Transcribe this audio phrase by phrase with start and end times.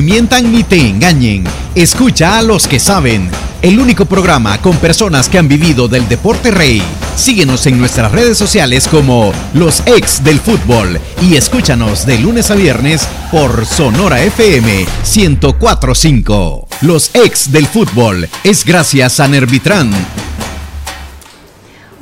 [0.00, 1.44] te mientan ni te engañen.
[1.74, 3.28] Escucha a los que saben.
[3.60, 6.82] El único programa con personas que han vivido del deporte rey.
[7.16, 12.54] Síguenos en nuestras redes sociales como Los Ex del Fútbol y escúchanos de lunes a
[12.54, 16.68] viernes por Sonora FM 1045.
[16.80, 19.90] Los Ex del Fútbol es gracias a Nervitran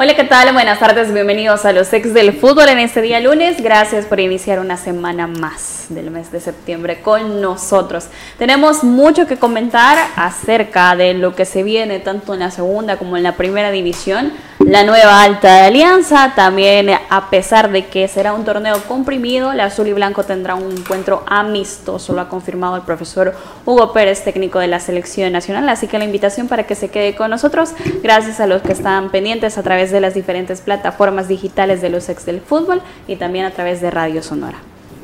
[0.01, 0.53] Hola, ¿qué tal?
[0.53, 3.61] Buenas tardes, bienvenidos a los ex del fútbol en este día lunes.
[3.61, 8.07] Gracias por iniciar una semana más del mes de septiembre con nosotros.
[8.39, 13.17] Tenemos mucho que comentar acerca de lo que se viene tanto en la segunda como
[13.17, 14.33] en la primera división.
[14.59, 19.61] La nueva alta de alianza, también a pesar de que será un torneo comprimido, el
[19.61, 23.35] azul y blanco tendrá un encuentro amistoso, lo ha confirmado el profesor
[23.65, 25.69] Hugo Pérez, técnico de la selección nacional.
[25.69, 27.71] Así que la invitación para que se quede con nosotros,
[28.03, 32.09] gracias a los que están pendientes a través de las diferentes plataformas digitales de los
[32.09, 34.59] ex del fútbol y también a través de Radio Sonora.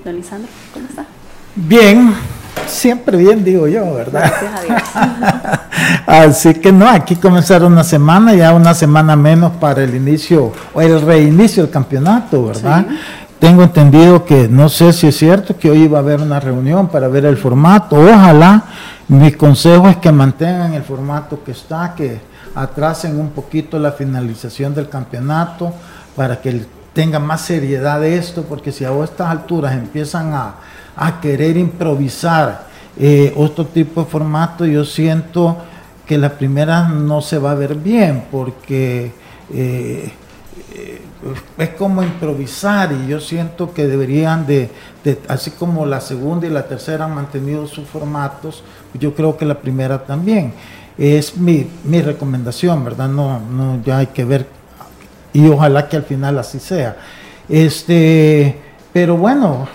[0.04, 1.06] Don Lisandro, ¿cómo está?
[1.54, 2.12] Bien,
[2.66, 4.32] siempre bien digo yo, ¿verdad?
[4.40, 5.60] Gracias a Dios.
[6.06, 10.80] Así que no, aquí comenzar una semana, ya una semana menos para el inicio o
[10.80, 12.86] el reinicio del campeonato, ¿verdad?
[13.38, 16.88] Tengo entendido que, no sé si es cierto, que hoy iba a haber una reunión
[16.88, 17.96] para ver el formato.
[17.96, 18.64] Ojalá,
[19.08, 22.20] mi consejo es que mantengan el formato que está, que
[22.54, 25.72] atrasen un poquito la finalización del campeonato
[26.16, 30.54] para que tenga más seriedad esto, porque si a estas alturas empiezan a,
[31.20, 35.56] querer improvisar eh, otro tipo de formato, yo siento
[36.06, 39.12] que la primera no se va a ver bien, porque
[39.52, 40.12] eh,
[40.74, 41.02] eh,
[41.58, 44.70] es como improvisar y yo siento que deberían de,
[45.28, 48.62] así como la segunda y la tercera han mantenido sus formatos,
[48.94, 50.52] yo creo que la primera también.
[50.96, 53.08] Es mi, mi recomendación, ¿verdad?
[53.08, 54.46] No, no, ya hay que ver
[55.32, 56.96] y ojalá que al final así sea.
[57.48, 58.56] Este,
[58.92, 59.68] pero bueno,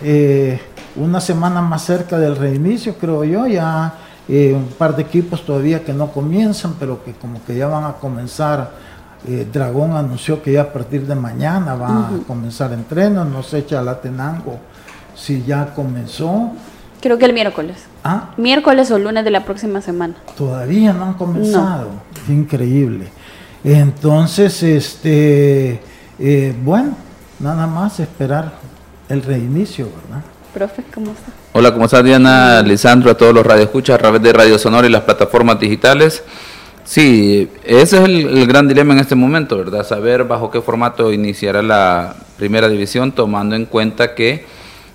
[1.00, 3.94] una semana más cerca del reinicio, creo yo, ya
[4.28, 7.86] eh, un par de equipos todavía que no comienzan, pero que como que ya van
[7.86, 8.90] a comenzar.
[9.28, 13.66] Eh, Dragón anunció que ya a partir de mañana va a comenzar entrenos, no sé,
[13.66, 14.60] Chalatenango
[15.16, 16.52] si ya comenzó.
[17.02, 17.78] Creo que el miércoles.
[18.04, 18.30] ¿Ah?
[18.38, 20.16] Miércoles o lunes de la próxima semana.
[20.38, 21.90] Todavía no han comenzado.
[22.28, 23.08] Increíble.
[23.64, 25.82] Entonces, este,
[26.18, 26.96] eh, bueno,
[27.40, 28.54] nada más esperar
[29.10, 30.24] el reinicio, ¿verdad?
[30.54, 31.32] Profe, ¿cómo está?
[31.54, 34.90] Hola, ¿cómo está Diana, Lisandro, a todos los radioescuchas a través de Radio Sonora y
[34.90, 36.24] las plataformas digitales?
[36.84, 39.86] Sí, ese es el, gran dilema en este momento, ¿verdad?
[39.86, 44.46] Saber bajo qué formato iniciará la primera división, tomando en cuenta que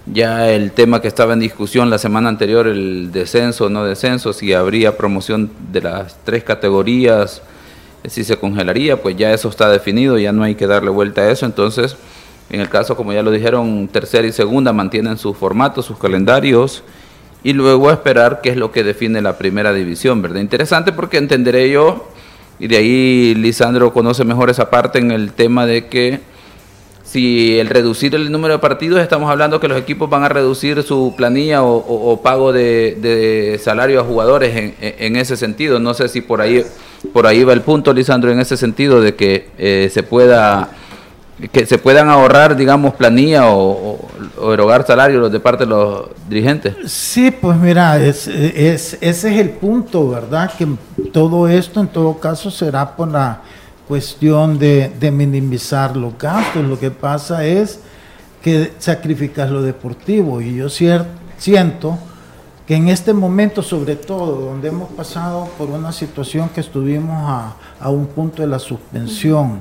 [0.07, 4.33] ya el tema que estaba en discusión la semana anterior, el descenso o no descenso,
[4.33, 7.43] si habría promoción de las tres categorías,
[8.09, 11.31] si se congelaría, pues ya eso está definido, ya no hay que darle vuelta a
[11.31, 11.47] eso.
[11.47, 11.97] Entonces,
[12.51, 16.83] en el caso, como ya lo dijeron, tercera y segunda mantienen sus formatos, sus calendarios,
[17.43, 20.41] y luego esperar qué es lo que define la primera división, ¿verdad?
[20.41, 22.09] Interesante porque entenderé yo,
[22.59, 26.21] y de ahí Lisandro conoce mejor esa parte en el tema de que
[27.03, 30.83] si el reducir el número de partidos, estamos hablando que los equipos van a reducir
[30.83, 35.79] su planilla o, pago de, salario a jugadores en, en, ese sentido.
[35.79, 36.65] No sé si por ahí
[37.13, 40.71] por ahí va el punto, Lisandro, en ese sentido de que eh, se pueda
[41.53, 43.99] que se puedan ahorrar, digamos, planilla o,
[44.53, 46.75] erogar salarios de parte de los dirigentes.
[46.87, 50.53] Sí, pues mira, es, ese es el punto, ¿verdad?
[50.57, 50.67] Que
[51.13, 53.41] todo esto en todo caso será por la
[53.89, 56.65] cuestión de, de minimizar los gastos.
[56.65, 57.81] Lo que pasa es
[58.43, 61.99] que sacrificas lo deportivo y yo siento
[62.67, 67.57] que en este momento, sobre todo, donde hemos pasado por una situación que estuvimos a,
[67.81, 69.61] a, un punto de la suspensión,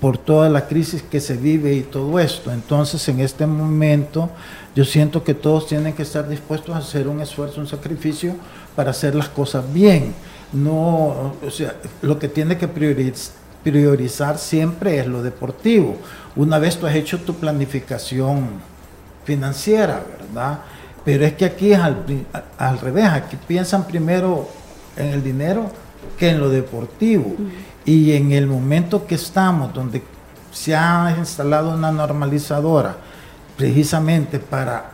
[0.00, 4.30] por toda la crisis que se vive y todo esto, entonces en este momento
[4.74, 8.34] yo siento que todos tienen que estar dispuestos a hacer un esfuerzo, un sacrificio
[8.74, 10.14] para hacer las cosas bien.
[10.52, 15.96] No, o sea, lo que tiene que priorizar, siempre es lo deportivo.
[16.36, 18.48] Una vez tú has hecho tu planificación
[19.24, 20.60] financiera, ¿verdad?
[21.06, 24.48] Pero es que aquí es al, revés, aquí piensan primero
[24.96, 25.70] en el dinero
[26.18, 27.34] que en lo deportivo.
[27.86, 30.02] Y en el momento que estamos, donde
[30.52, 32.96] se ha instalado una normalizadora,
[33.56, 34.90] precisamente para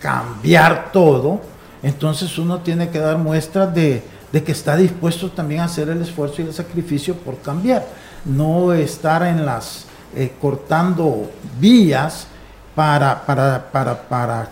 [0.00, 1.40] cambiar todo,
[1.82, 4.02] entonces uno tiene que dar muestras de,
[4.32, 7.86] que está dispuesto también a hacer el esfuerzo y el sacrificio por cambiar.
[8.24, 12.26] No estar en las eh, cortando vías
[12.74, 14.48] para, para, para, para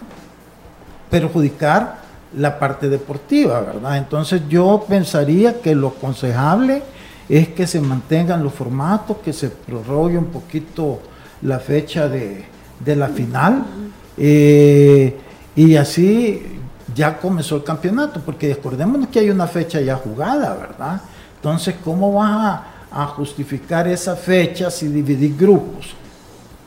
[1.10, 1.98] perjudicar
[2.36, 3.98] la parte deportiva, ¿verdad?
[3.98, 6.82] Entonces yo pensaría que lo aconsejable
[7.28, 11.00] es que se mantengan los formatos, que se prorrogue un poquito
[11.42, 12.44] la fecha de,
[12.84, 13.64] la final.
[14.16, 15.16] Eh,
[15.56, 16.42] y así
[16.94, 21.00] ya comenzó el campeonato, porque acordémonos que hay una fecha ya jugada, ¿verdad?
[21.36, 22.60] Entonces, ¿cómo vas
[22.90, 25.94] a, justificar esa fecha si dividís grupos?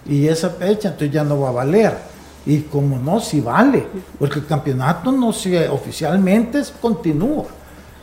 [0.05, 1.97] Y esa fecha entonces ya no va a valer.
[2.45, 3.85] Y como no, si vale,
[4.17, 7.45] porque el campeonato no se oficialmente continúa.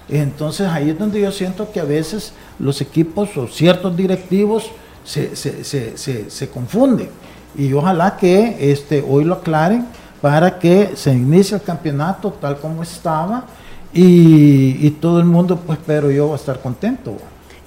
[0.09, 4.71] Entonces ahí es donde yo siento que a veces los equipos o ciertos directivos
[5.05, 7.09] se, se, se, se confunden.
[7.57, 9.87] Y ojalá que este, hoy lo aclaren
[10.21, 13.45] para que se inicie el campeonato tal como estaba
[13.93, 17.17] y, todo el mundo, pues, pero yo va a estar contento.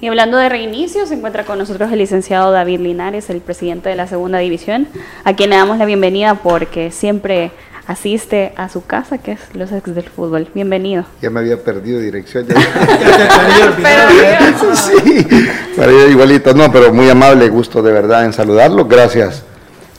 [0.02, 3.96] Y hablando de reinicio, se encuentra con nosotros el licenciado David Linares, el presidente de
[3.96, 4.88] la segunda división,
[5.24, 7.52] a quien le damos la bienvenida porque siempre
[7.88, 10.48] asiste a su casa, que es los ex del fútbol.
[10.54, 11.06] Bienvenido.
[11.22, 12.46] Ya me había perdido dirección.
[12.46, 12.56] Ya,
[13.82, 16.54] pero, sí, igualito.
[16.54, 18.86] No, pero muy amable, gusto de verdad en saludarlo.
[18.86, 19.44] Gracias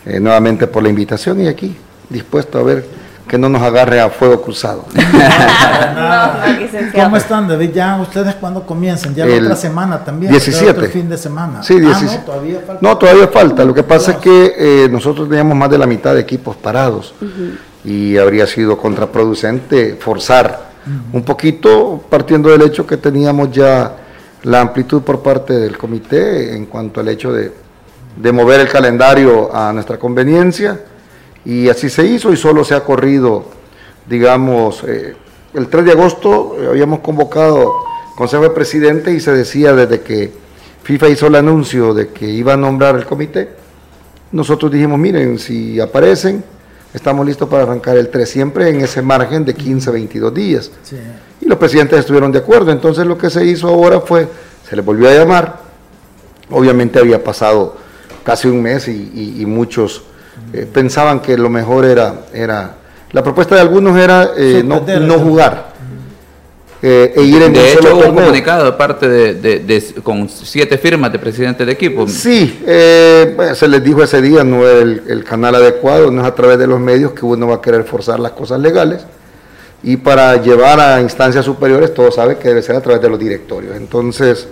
[0.04, 1.76] eh, nuevamente por la invitación y aquí
[2.10, 2.84] dispuesto a ver
[3.26, 4.86] que no nos agarre a fuego cruzado.
[6.94, 7.70] ¿Cómo están, David?
[7.74, 9.14] ¿Ya ustedes cuándo comienzan?
[9.14, 10.32] ¿Ya la otra semana también?
[10.32, 10.80] 17.
[10.80, 11.62] El fin de semana.
[11.62, 12.14] Sí, 17.
[12.16, 12.78] Ah, no, todavía falta.
[12.80, 13.64] No, todavía falta.
[13.66, 17.14] Lo que pasa es que eh, nosotros teníamos más de la mitad de equipos parados
[17.88, 20.68] y habría sido contraproducente forzar
[21.10, 23.96] un poquito partiendo del hecho que teníamos ya
[24.42, 27.50] la amplitud por parte del comité en cuanto al hecho de,
[28.14, 30.78] de mover el calendario a nuestra conveniencia
[31.46, 33.46] y así se hizo y solo se ha corrido,
[34.06, 35.16] digamos, eh,
[35.54, 37.72] el 3 de agosto eh, habíamos convocado
[38.16, 40.30] Consejo de Presidente y se decía desde que
[40.82, 43.48] FIFA hizo el anuncio de que iba a nombrar el comité,
[44.32, 46.44] nosotros dijimos, miren, si aparecen,
[46.94, 50.70] estamos listos para arrancar el 3, siempre en ese margen de 15 22 días.
[51.40, 54.28] Y los presidentes estuvieron de acuerdo, entonces lo que se hizo ahora fue,
[54.68, 55.60] se les volvió a llamar,
[56.50, 57.76] obviamente había pasado
[58.24, 60.02] casi un mes y muchos
[60.52, 62.76] eh, pensaban que lo mejor era, era,
[63.12, 65.67] la propuesta de algunos era eh, no, no, jugar.
[66.80, 71.10] Eh, e ir en de hecho, hubo un comunicado de parte de, con siete firmas
[71.10, 72.06] de presidente del equipo.
[72.06, 76.58] Sí, se les dijo ese día, no es el, canal adecuado, no es a través
[76.58, 79.04] de los medios que uno va a querer forzar las cosas legales.
[79.82, 83.18] Y para llevar a instancias superiores, todos saben que debe ser a través de los
[83.18, 83.76] directorios.
[83.76, 84.46] Entonces,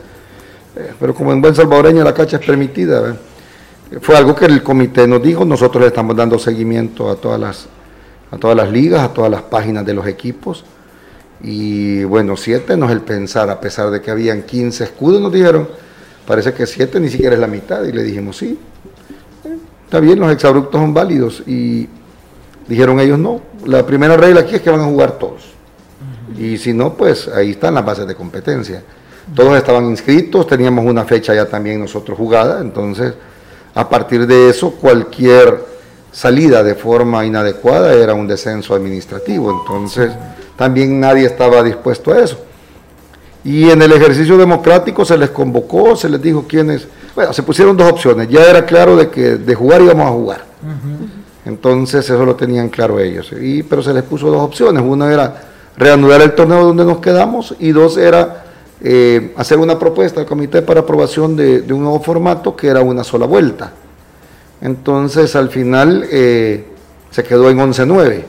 [0.99, 3.17] pero como en buen salvadoreño la cacha es permitida,
[4.01, 7.67] fue algo que el comité nos dijo, nosotros le estamos dando seguimiento a todas las,
[8.31, 10.65] a todas las ligas, a todas las páginas de los equipos.
[11.43, 15.33] Y bueno, siete no es el pensar, a pesar de que habían 15 escudos, nos
[15.33, 15.69] dijeron,
[16.27, 17.85] parece que siete ni siquiera es la mitad.
[17.85, 18.59] Y le dijimos, sí,
[19.85, 21.43] está bien, los exabruptos son válidos.
[21.47, 21.89] Y
[22.67, 25.43] dijeron ellos, no, la primera regla aquí es que van a jugar todos.
[26.39, 28.83] Y si no, pues ahí están las bases de competencia.
[29.35, 33.15] Todos estaban inscritos, teníamos una fecha ya también nosotros jugada, entonces
[33.75, 35.63] a partir de eso, cualquier
[36.11, 40.13] salida de forma inadecuada era un descenso administrativo, entonces
[40.57, 42.39] también nadie estaba dispuesto a eso.
[43.45, 47.77] Y en el ejercicio democrático se les convocó, se les dijo quiénes, bueno, se pusieron
[47.77, 50.45] dos opciones, ya era claro de que de jugar íbamos a jugar.
[51.45, 55.43] Entonces eso lo tenían claro ellos, y, pero se les puso dos opciones, una era
[55.77, 58.47] reanudar el torneo donde nos quedamos y dos era
[58.81, 63.05] eh, hacer una propuesta al comité para aprobación de, un nuevo formato que era una
[63.05, 63.73] sola vuelta.
[64.61, 66.67] Entonces al final eh,
[67.11, 68.23] se quedó en 11-9.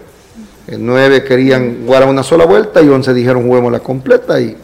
[0.67, 4.39] En 9 querían jugar a una sola vuelta y 11 dijeron juguemos la completa.
[4.41, 4.57] Y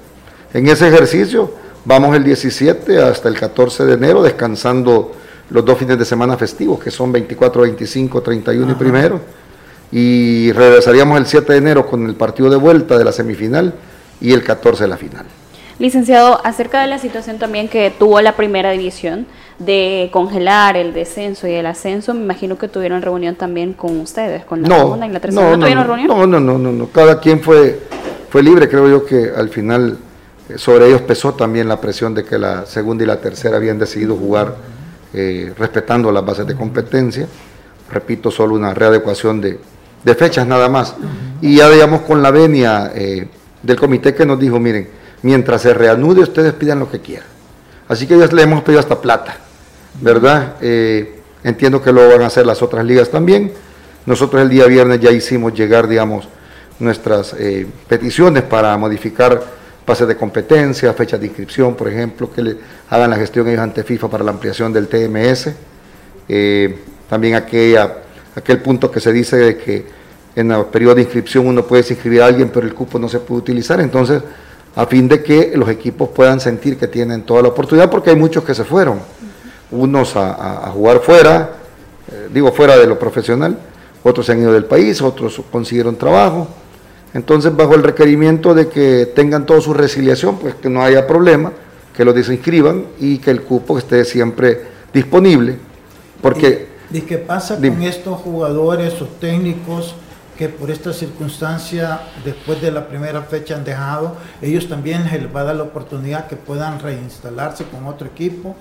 [0.53, 1.53] en ese ejercicio
[1.85, 5.13] vamos el 17 hasta el 14 de enero descansando
[5.49, 9.21] los dos fines de semana festivos que son 24, 25, 31 y primero.
[9.93, 13.73] Y regresaríamos el 7 de enero con el partido de vuelta de la semifinal
[14.19, 15.25] y el 14 de la final.
[15.79, 19.25] Licenciado, acerca de la situación también que tuvo la primera división
[19.65, 24.45] de congelar el descenso y el ascenso, me imagino que tuvieron reunión también con ustedes,
[24.45, 25.49] con la segunda y la tercera.
[25.51, 26.07] No, tuvieron reunión?
[26.07, 27.79] No, no, no, no, cada quien fue,
[28.29, 29.97] fue libre, creo yo que al final
[30.49, 33.79] eh, sobre ellos pesó también la presión de que la segunda y la tercera habían
[33.79, 34.55] decidido jugar
[35.13, 37.27] eh, respetando las bases de competencia.
[37.89, 39.59] Repito, solo una readecuación de,
[40.15, 40.95] fechas nada más.
[41.41, 43.27] Y ya digamos con la venia eh,
[43.61, 44.89] del comité que nos dijo, miren,
[45.21, 47.27] mientras se reanude ustedes pidan lo que quieran.
[47.87, 49.37] Así que ya le hemos pedido hasta plata,
[50.01, 50.55] ¿verdad?
[50.61, 53.51] Eh, entiendo que lo van a hacer las otras ligas también.
[54.05, 56.27] Nosotros el día viernes ya hicimos llegar, digamos,
[56.79, 59.41] nuestras eh, peticiones para modificar
[59.85, 62.57] pases de competencia, fechas de inscripción, por ejemplo, que le
[62.89, 65.49] hagan la gestión ellos ante FIFA para la ampliación del TMS.
[66.27, 66.75] Eh,
[67.09, 67.97] también aquella,
[68.35, 69.85] aquel punto que se dice de que
[70.35, 73.19] en el periodo de inscripción uno puede inscribir a alguien, pero el cupo no se
[73.19, 73.79] puede utilizar.
[73.81, 74.21] Entonces,
[74.75, 78.15] a fin de que los equipos puedan sentir que tienen toda la oportunidad, porque hay
[78.15, 78.99] muchos que se fueron,
[79.73, 81.51] unos a, jugar fuera,
[82.11, 83.57] eh, digo fuera de lo profesional,
[84.03, 86.47] otros se han ido del país, otros consiguieron trabajo,
[87.13, 91.51] Entonces, bajo el requerimiento de que tengan toda su resiliación, pues que no haya problema,
[91.95, 95.57] que los desinscriban y que el cupo esté siempre disponible.
[96.21, 99.93] Porque, ¿Y, qué pasa con estos jugadores o técnicos
[100.37, 105.41] que por esta circunstancia, después de la primera fecha han dejado, ellos también les va
[105.41, 108.55] a dar la oportunidad que puedan reinstalarse con otro equipo?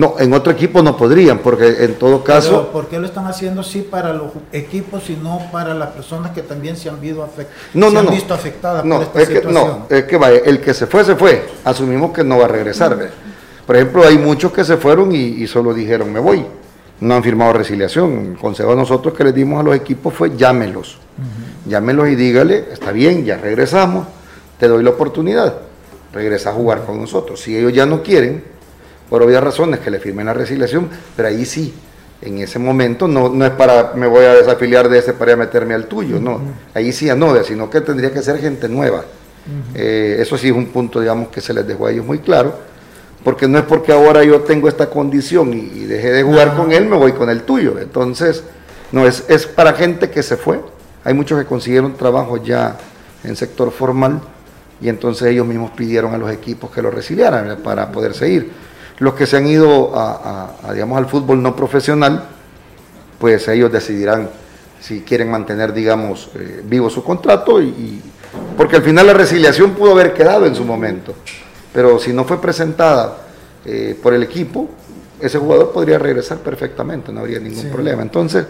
[0.00, 2.62] No, en otro equipo no podrían, porque en todo caso...
[2.62, 6.30] Pero ¿Por qué lo están haciendo sí para los equipos y no para las personas
[6.30, 7.28] que también se han, visto,
[7.74, 9.52] no, no, visto afectadas no, por esta es situación?
[9.52, 11.46] Que, no, es que vaya, el que se fue, se fue.
[11.64, 12.96] Asumimos que no va a regresar.
[13.66, 16.46] Por ejemplo, hay muchos que se fueron y, solo dijeron, me voy.
[17.00, 18.30] No han firmado resiliación.
[18.30, 20.96] El consejo a nosotros que les dimos a los equipos fue llámelos.
[21.66, 24.06] Llámelos y dígale, está bien, ya regresamos,
[24.58, 25.56] te doy la oportunidad.
[26.10, 27.38] Regresa a jugar con nosotros.
[27.42, 28.42] Si ellos ya no quieren,
[29.10, 31.74] por obvias razones, que le firmen la resiliación, pero ahí sí,
[32.22, 35.74] en ese momento no, no es para me voy a desafiliar de ese para meterme
[35.74, 36.40] al tuyo, no,
[36.72, 39.04] ahí sí a novia, sino que tendría que ser gente nueva.
[39.74, 42.54] Eh, eso sí es un punto, digamos, que se les dejó a ellos muy claro,
[43.24, 46.86] porque no es porque ahora yo tengo esta condición y, dejé de jugar con él,
[46.86, 47.78] me voy con el tuyo.
[47.80, 48.44] Entonces,
[48.92, 50.60] no, es, es para gente que se fue.
[51.02, 52.76] Hay muchos que consiguieron trabajo ya
[53.24, 54.20] en sector formal
[54.80, 58.50] y entonces ellos mismos pidieron a los equipos que lo resiliaran para poder seguir.
[59.00, 62.22] Los que se han ido a, digamos, al fútbol no profesional,
[63.18, 64.28] pues ellos decidirán
[64.78, 68.00] si quieren mantener, digamos, eh, vivo su contrato, y,
[68.56, 71.14] porque al final la resiliación pudo haber quedado en su momento,
[71.72, 73.16] pero si no fue presentada
[73.64, 74.68] eh, por el equipo,
[75.18, 78.02] ese jugador podría regresar perfectamente, no habría ningún problema.
[78.02, 78.44] Entonces,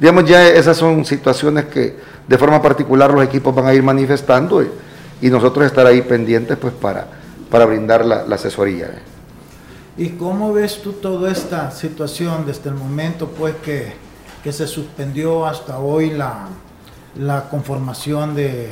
[0.00, 4.62] digamos, ya esas son situaciones que de forma particular los equipos van a ir manifestando
[4.62, 7.06] y, nosotros estar ahí pendientes pues para,
[7.48, 8.90] para brindar la, la asesoría.
[9.96, 13.92] ¿Y cómo ves tú toda esta situación desde el momento pues que,
[14.50, 16.48] se suspendió hasta hoy la,
[17.50, 18.70] conformación de,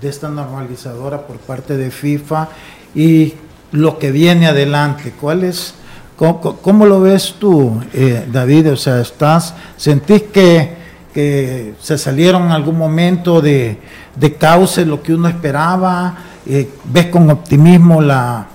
[0.00, 2.48] esta normalizadora por parte de FIFA
[2.94, 3.34] y
[3.70, 5.12] lo que viene adelante?
[5.20, 5.74] ¿Cuál es,
[6.16, 8.72] cómo, lo ves tú, eh, David?
[8.72, 10.74] O sea, estás, ¿sentís que,
[11.12, 13.76] que se salieron en algún momento de,
[14.16, 16.16] de cauce lo que uno esperaba?
[16.46, 18.48] Eh, ¿Ves con optimismo la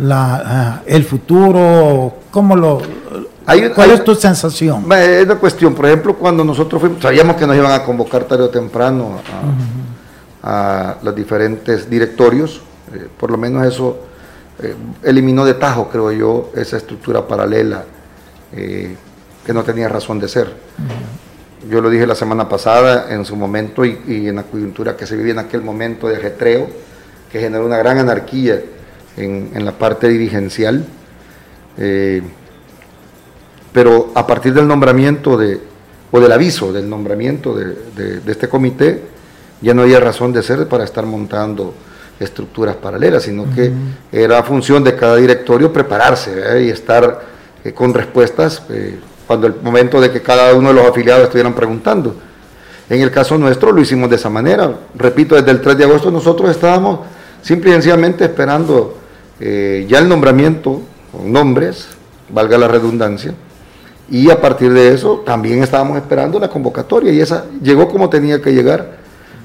[0.00, 2.14] la, eh, el futuro?
[2.30, 2.80] ¿Cómo lo,
[3.74, 4.90] ¿Cuál es tu sensación?
[4.92, 8.44] Es una cuestión, por ejemplo, cuando nosotros fuimos, sabíamos que nos iban a convocar tarde
[8.44, 9.20] o temprano
[10.42, 12.60] a, los diferentes directorios,
[12.94, 13.98] eh, por lo menos eso
[14.62, 17.84] eh, eliminó de tajo, creo yo, esa estructura paralela
[18.50, 20.50] que no tenía razón de ser.
[21.68, 25.06] Yo lo dije la semana pasada, en su momento, y, y en la coyuntura que
[25.06, 26.66] se vivía en aquel momento de ajetreo,
[27.30, 28.62] que generó una gran anarquía
[29.18, 30.84] en, la parte dirigencial,
[31.76, 32.22] eh,
[33.72, 35.60] pero a partir del nombramiento de,
[36.10, 39.02] o del aviso del nombramiento de, este comité,
[39.60, 41.74] ya no había razón de ser para estar montando
[42.18, 43.70] estructuras paralelas, sino que
[44.10, 47.22] era función de cada directorio prepararse y estar
[47.64, 51.54] eh, con respuestas eh, cuando el momento de que cada uno de los afiliados estuvieran
[51.54, 52.16] preguntando.
[52.88, 54.72] En el caso nuestro lo hicimos de esa manera.
[54.94, 57.00] Repito, desde el 3 de agosto nosotros estábamos
[57.42, 58.97] simple y sencillamente esperando
[59.40, 61.88] eh, ya el nombramiento con nombres,
[62.28, 63.34] valga la redundancia,
[64.10, 68.40] y a partir de eso también estábamos esperando la convocatoria y esa llegó como tenía
[68.40, 68.98] que llegar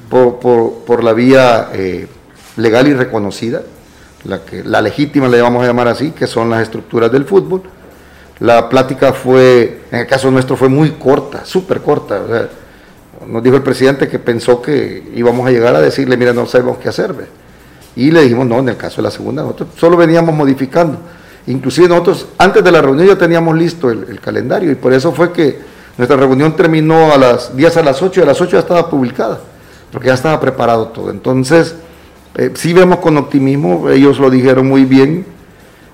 [0.09, 2.07] por, la vía eh,
[2.57, 3.63] legal y reconocida,
[4.25, 7.63] la, que, la legítima le vamos a llamar así, que son las estructuras del fútbol.
[8.39, 12.21] La plática fue, en el caso nuestro, fue muy corta, súper corta.
[13.27, 16.77] nos dijo el presidente que pensó que íbamos a llegar a decirle, mira, no sabemos
[16.77, 17.13] qué hacer.
[17.95, 20.97] Y le dijimos, no, en el caso de la segunda, nosotros solo veníamos modificando.
[21.47, 25.31] Inclusive nosotros, antes de la reunión ya teníamos listo el, calendario y por eso fue
[25.31, 25.59] que
[25.97, 28.89] nuestra reunión terminó a las 10 a las 8 y a las 8 ya estaba
[28.89, 29.39] publicada,
[29.91, 31.11] porque ya estaba preparado todo.
[31.11, 31.75] Entonces,
[32.35, 35.25] eh, sí vemos con optimismo, ellos lo dijeron muy bien,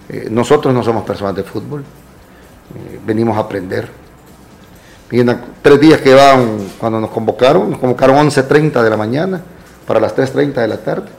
[0.07, 3.89] eh, nosotros no somos personas de fútbol, eh, venimos a aprender.
[5.11, 5.23] Y
[5.63, 9.41] tres días que van, cuando nos convocaron, nos convocaron 11.30 de la mañana
[9.87, 11.18] para las 3.30 de la tarde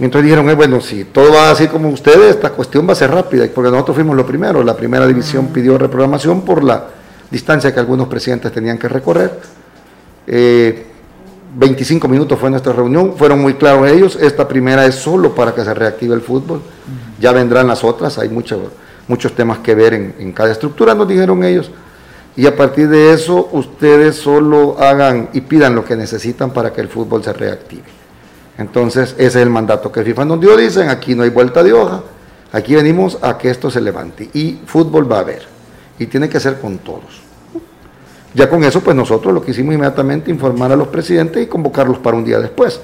[0.00, 3.12] entonces dijeron, eh, bueno, si todo va así como ustedes, esta cuestión va a ser
[3.12, 4.64] rápida, porque nosotros fuimos los primeros.
[4.64, 6.86] La primera división pidió reprogramación por la
[7.30, 9.38] distancia que algunos presidentes tenían que recorrer.
[10.26, 15.54] 25 eh, minutos fue nuestra reunión, fueron muy claros ellos, esta primera es solo para
[15.54, 16.62] que se reactive el fútbol,
[17.20, 18.60] ya vendrán las otras, hay muchos
[19.06, 21.70] muchos temas que ver en, en cada estructura, nos dijeron ellos,
[22.36, 26.80] y a partir de eso ustedes solo hagan y pidan lo que necesitan para que
[26.80, 27.93] el fútbol se reactive.
[28.58, 30.56] Entonces, ese es el mandato que FIFA nos dio.
[30.56, 32.02] Dicen, aquí no hay vuelta de hoja,
[32.52, 34.30] aquí venimos a que esto se levante.
[34.32, 35.46] Y fútbol va a haber.
[35.98, 37.22] Y tiene que ser con todos.
[38.34, 41.98] Ya con eso, pues nosotros lo que hicimos inmediatamente informar a los presidentes y convocarlos
[41.98, 42.80] para un día después.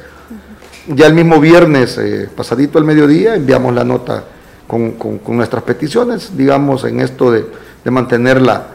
[0.87, 4.25] Ya el mismo viernes, eh, pasadito el mediodía, enviamos la nota
[4.67, 4.97] con,
[5.37, 7.45] nuestras peticiones, digamos, en esto de,
[7.91, 8.67] mantener la,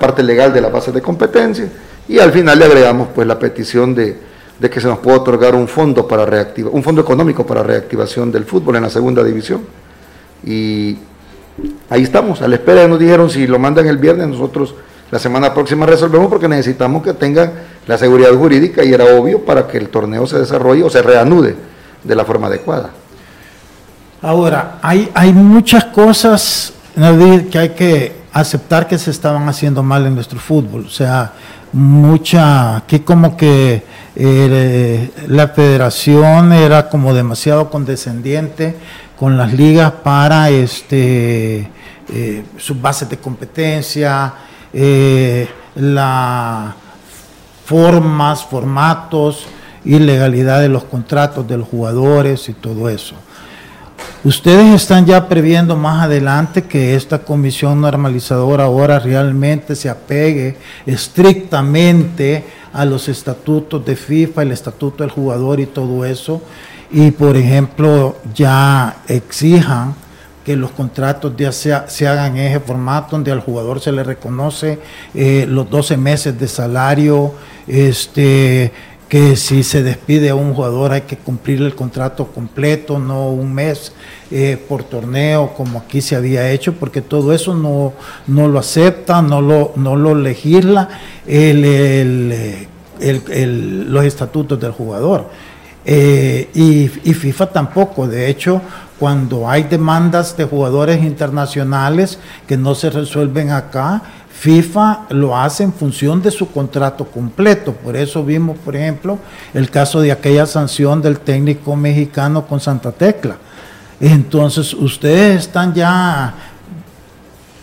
[0.00, 1.68] parte legal de la base de competencia,
[2.08, 4.16] y al final le agregamos pues la petición de,
[4.70, 8.44] que se nos pueda otorgar un fondo para reactiva, un fondo económico para reactivación del
[8.44, 9.62] fútbol en la segunda división.
[10.44, 10.98] Y
[11.90, 14.74] ahí estamos, a la espera, nos dijeron si lo mandan el viernes, nosotros
[15.10, 17.52] la semana próxima resolvemos porque necesitamos que tengan
[17.86, 21.54] la seguridad jurídica y era obvio para que el torneo se desarrolle o se reanude
[22.02, 22.90] de la forma adecuada.
[24.22, 26.72] Ahora, hay, hay muchas cosas
[27.50, 30.86] que hay que aceptar que se estaban haciendo mal en nuestro fútbol.
[30.86, 31.32] O sea,
[31.72, 33.82] mucha, aquí como que
[34.14, 38.76] eh, la federación era como demasiado condescendiente
[39.18, 41.68] con las ligas para este,
[42.12, 44.34] eh, sus bases de competencia,
[44.72, 46.74] eh, las
[47.64, 49.46] formas, formatos
[49.84, 53.14] y legalidad de los contratos de los jugadores y todo eso.
[54.24, 62.44] Ustedes están ya previendo más adelante que esta comisión normalizadora ahora realmente se apegue estrictamente
[62.72, 66.42] a los estatutos de FIFA, el estatuto del jugador y todo eso,
[66.90, 69.94] y por ejemplo ya exijan
[70.44, 74.80] que los contratos ya se, hagan en ese formato donde al jugador se le reconoce
[75.14, 77.34] eh, los 12 meses de salario,
[77.66, 78.72] este,
[79.12, 83.52] que si se despide a un jugador hay que cumplir el contrato completo, no un
[83.52, 83.92] mes
[84.30, 87.92] eh, por torneo como aquí se había hecho, porque todo eso no,
[88.26, 90.88] no lo acepta, no lo, no lo legisla
[93.90, 95.28] los estatutos del jugador.
[95.84, 98.62] Eh, y FIFA tampoco, de hecho,
[98.98, 104.00] cuando hay demandas de jugadores internacionales que no se resuelven acá,
[104.42, 107.72] FIFA lo hace en función de su contrato completo.
[107.74, 109.16] Por eso vimos, por ejemplo,
[109.54, 113.36] el caso de aquella sanción del técnico mexicano con Santa Tecla.
[114.00, 116.34] Entonces, ustedes están ya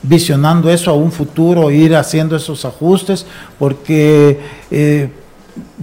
[0.01, 3.25] visionando eso a un futuro, ir haciendo esos ajustes,
[3.57, 4.39] porque
[4.71, 5.09] eh,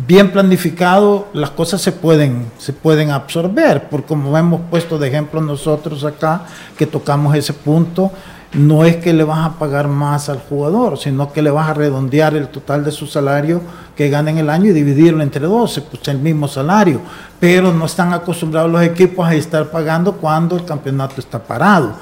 [0.07, 5.43] bien planificado, las cosas se pueden, se pueden absorber, porque como hemos puesto de ejemplo
[5.43, 6.47] nosotros acá,
[6.79, 8.11] que tocamos ese punto,
[8.57, 11.75] no es que le vas a pagar más al jugador, sino que le vas a
[11.75, 13.61] redondear el total de su salario
[13.95, 17.01] que gana en el año y dividirlo entre 12, pues el mismo salario.
[17.39, 21.95] Pero no están acostumbrados los equipos a estar pagando cuando el campeonato está parado.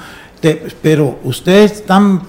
[0.82, 2.20] pero ustedes están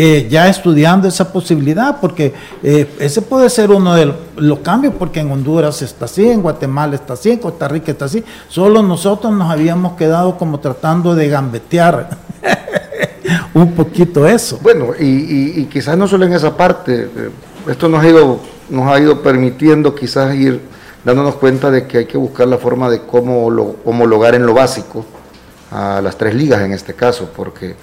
[0.00, 2.32] eh, ya estudiando esa posibilidad, porque
[2.62, 6.94] eh, ese puede ser uno de los cambios, porque en Honduras está así, en Guatemala
[6.94, 8.22] está así, en Costa Rica está así.
[8.46, 12.10] Solo nosotros nos habíamos quedado como tratando de gambetear
[13.54, 14.60] un poquito eso.
[14.62, 17.30] Bueno, y, quizás no solo en esa parte, eh,
[17.66, 18.38] esto nos ha, ido,
[18.70, 20.60] nos ha ido permitiendo quizás ir
[21.04, 24.54] dándonos cuenta de que hay que buscar la forma de cómo lo, homologar en lo
[24.54, 25.04] básico
[25.72, 27.74] a las tres ligas en este caso, porque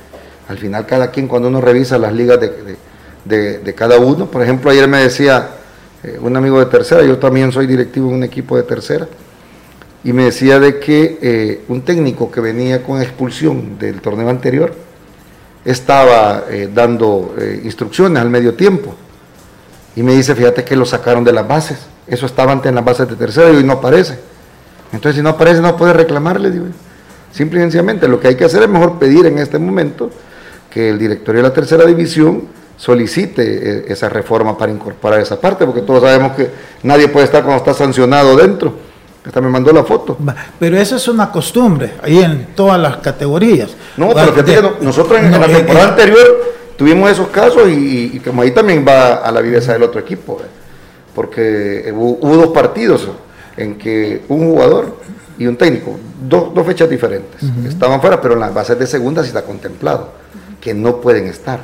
[0.48, 4.88] al final cada quien cuando uno revisa las ligas de, cada uno, por ejemplo ayer
[4.88, 5.50] me decía
[6.04, 9.08] eh, un amigo de tercera, yo también soy directivo en un equipo de tercera,
[10.04, 14.74] y me decía de que eh, un técnico que venía con expulsión del torneo anterior
[15.66, 18.94] estaba eh, dando instrucciones al medio tiempo.
[19.96, 21.80] Y me dice, fíjate que lo sacaron de las bases.
[22.06, 24.20] Eso estaba antes en las bases de tercera y hoy no aparece.
[24.92, 26.52] Entonces, si no aparece, no puede reclamarle.
[26.52, 26.66] Digo.
[27.32, 30.10] Simple y sencillamente, lo que hay que hacer es mejor pedir en este momento
[30.76, 35.66] que el directorio de la tercera división solicite eh, esa reforma para incorporar esa parte,
[35.66, 36.50] porque todos sabemos que
[36.84, 38.74] nadie puede estar cuando está sancionado dentro.
[39.26, 40.18] Hasta me mandó la foto.
[40.60, 43.74] Pero eso es una costumbre, ahí en todas las categorías.
[43.96, 46.44] No, pero fíjate nosotros en, la eh, temporada eh, anterior
[46.76, 50.42] tuvimos esos casos y, como ahí también va a la viveza del otro equipo,
[51.16, 53.08] porque hubo, dos partidos
[53.56, 54.98] en que un jugador
[55.38, 59.30] y un técnico, dos fechas diferentes, estaban fuera, pero en las bases de segunda sí
[59.30, 60.25] está contemplado
[60.66, 61.60] que no pueden estar.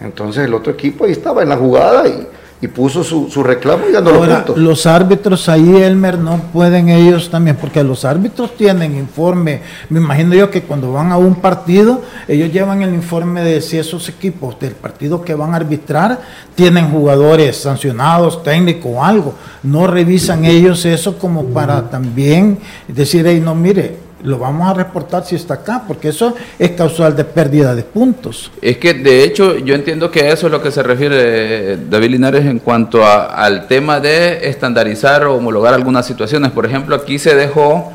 [0.00, 2.26] Entonces el otro equipo ahí estaba en la jugada y,
[2.68, 4.56] puso su, reclamo y ganó los puntos.
[4.56, 9.60] Los árbitros ahí, Elmer, no pueden ellos también, porque los árbitros tienen informe.
[9.90, 13.76] Me imagino yo que cuando van a un partido, ellos llevan el informe de si
[13.76, 16.20] esos equipos del partido que van a arbitrar
[16.54, 19.34] tienen jugadores sancionados, técnicos o algo.
[19.62, 25.24] No revisan ellos eso como para también decir, hey, no, mire, lo vamos a reportar
[25.24, 28.50] si está acá, porque eso es causal de pérdida de puntos.
[28.60, 32.46] Es que de hecho yo entiendo que eso es lo que se refiere David Linares
[32.46, 36.50] en cuanto al tema de estandarizar o homologar algunas situaciones.
[36.50, 37.92] Por ejemplo, aquí se dejó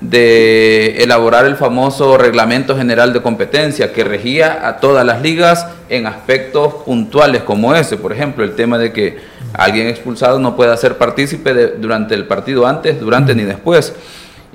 [0.00, 6.06] de elaborar el famoso reglamento general de competencia que regía a todas las ligas en
[6.06, 9.18] aspectos puntuales como ese, por ejemplo, el tema de que
[9.54, 13.92] alguien expulsado no pueda ser partícipe durante el partido antes, durante ni después.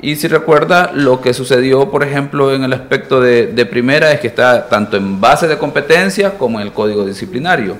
[0.01, 4.27] Y si recuerda, lo que sucedió, por ejemplo, en el aspecto de, primera es que
[4.27, 7.77] está tanto en base de competencia como en el código disciplinario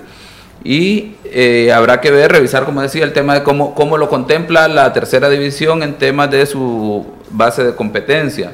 [0.64, 4.68] y eh, habrá que ver, revisar, como decía, el tema de cómo, cómo lo contempla
[4.70, 8.54] la tercera división en temas de su base de competencia.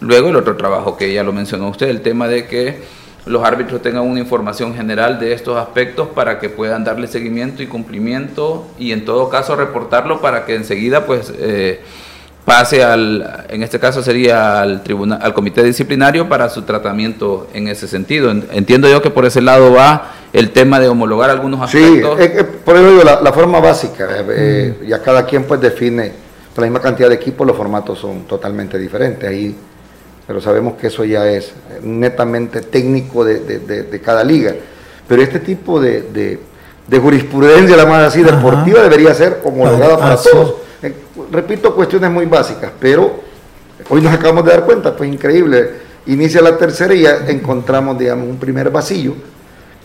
[0.00, 2.78] Luego el otro trabajo que ya lo mencionó usted, el tema de que
[3.26, 7.66] los árbitros tengan una información general de estos aspectos para que puedan darle seguimiento y
[7.66, 11.80] cumplimiento y en todo caso reportarlo para que enseguida pues eh,
[12.44, 17.68] pase al, en este caso sería al tribunal, al comité disciplinario para su tratamiento en
[17.68, 18.30] ese sentido.
[18.30, 22.18] Entiendo yo que por ese lado va el tema de homologar algunos aspectos.
[22.18, 22.30] Sí,
[22.64, 26.12] por eso digo, la, forma básica, eh, eh, ya cada quien pues define
[26.54, 29.54] con la misma cantidad de equipos, los formatos son totalmente diferentes ahí,
[30.26, 34.54] pero sabemos que eso ya es netamente técnico de, cada liga.
[35.06, 36.38] Pero este tipo de,
[36.90, 40.54] jurisprudencia, la más así, deportiva, debería ser homologada para todos.
[41.30, 43.20] Repito, cuestiones muy básicas, pero
[43.88, 45.90] hoy nos acabamos de dar cuenta, pues increíble.
[46.06, 49.14] Inicia la tercera y ya encontramos, digamos, un primer vacío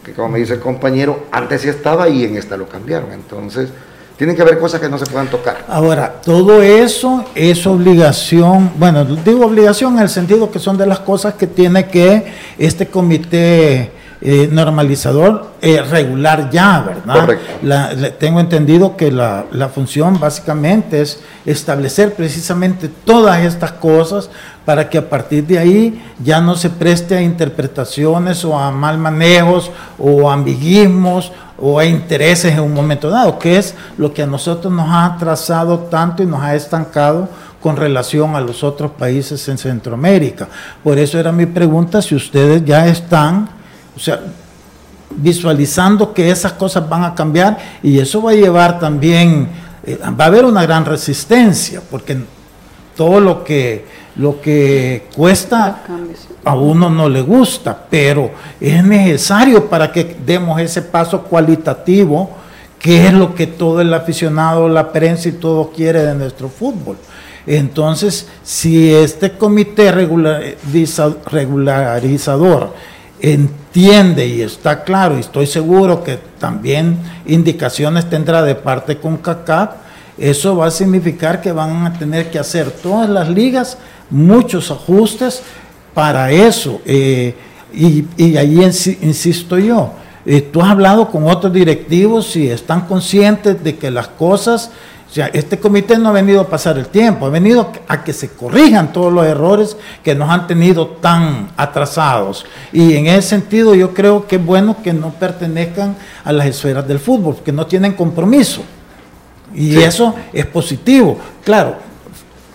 [0.05, 3.11] que como me dice el compañero, antes sí estaba y en esta lo cambiaron.
[3.11, 3.69] Entonces,
[4.17, 5.65] tienen que haber cosas que no se puedan tocar.
[5.67, 10.99] Ahora, todo eso es obligación, bueno, digo obligación en el sentido que son de las
[10.99, 17.19] cosas que tiene que este comité eh, normalizador eh, regular ya, ¿verdad?
[17.19, 18.15] Correcto.
[18.17, 24.29] tengo entendido que la, la, función básicamente es establecer precisamente todas estas cosas
[24.63, 28.97] para que a partir de ahí ya no se preste a interpretaciones o a mal
[28.97, 34.27] manejos o ambiguismos o a intereses en un momento dado, que es lo que a
[34.27, 37.29] nosotros nos ha atrasado tanto y nos ha estancado
[37.61, 40.47] con relación a los otros países en Centroamérica.
[40.83, 43.49] Por eso era mi pregunta si ustedes ya están,
[43.95, 44.21] o sea,
[45.11, 49.49] visualizando que esas cosas van a cambiar y eso va a llevar también,
[49.85, 52.17] eh, va a haber una gran resistencia, porque
[52.95, 55.83] todo lo que lo que cuesta
[56.43, 58.31] a uno no le gusta, pero
[58.61, 62.29] es necesario para que demos ese paso cualitativo,
[62.79, 66.95] que es lo que todo el aficionado, la prensa y todo quiere de nuestro fútbol.
[67.45, 72.73] Entonces, si este comité regularizador
[73.33, 79.77] entiende y está claro, y estoy seguro que también indicaciones tendrá de parte con CACAP,
[80.17, 83.77] eso va a significar que van a tener que hacer todas las ligas
[84.09, 85.41] muchos ajustes
[85.93, 86.81] para eso.
[86.85, 87.35] Eh,
[87.73, 88.05] y,
[88.37, 88.63] ahí
[89.01, 89.93] insisto yo,
[90.25, 94.71] eh, tú has hablado con otros directivos y están conscientes de que las cosas,
[95.09, 98.11] o sea, este comité no ha venido a pasar el tiempo, ha venido a que
[98.11, 102.45] se corrijan todos los errores que nos han tenido tan atrasados.
[102.73, 106.87] Y en ese sentido yo creo que es bueno que no pertenezcan a las esferas
[106.87, 108.63] del fútbol, que no tienen compromiso.
[109.53, 111.17] Y eso es positivo.
[111.45, 111.77] Claro,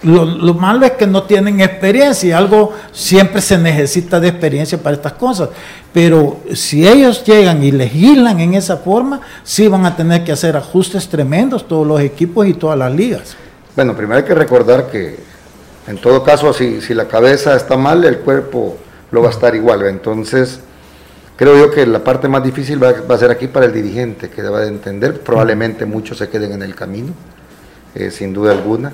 [0.03, 4.97] lo, malo es que no tienen experiencia y algo siempre se necesita de experiencia para
[4.97, 5.51] estas cosas.
[5.93, 10.57] Pero si ellos llegan y legislan en esa forma, sí van a tener que hacer
[10.57, 13.37] ajustes tremendos todos los equipos y todas las ligas.
[13.77, 15.19] Bueno, primero hay que recordar que
[15.87, 18.79] en todo caso, si, la cabeza está mal, el cuerpo
[19.11, 19.87] lo va a estar igual.
[19.87, 20.61] Entonces,
[21.37, 24.41] creo yo que la parte más difícil va, a ser aquí para el dirigente, que
[24.41, 25.21] deba de entender.
[25.21, 27.13] Probablemente muchos se queden en el camino,
[27.95, 28.93] eh, sin duda alguna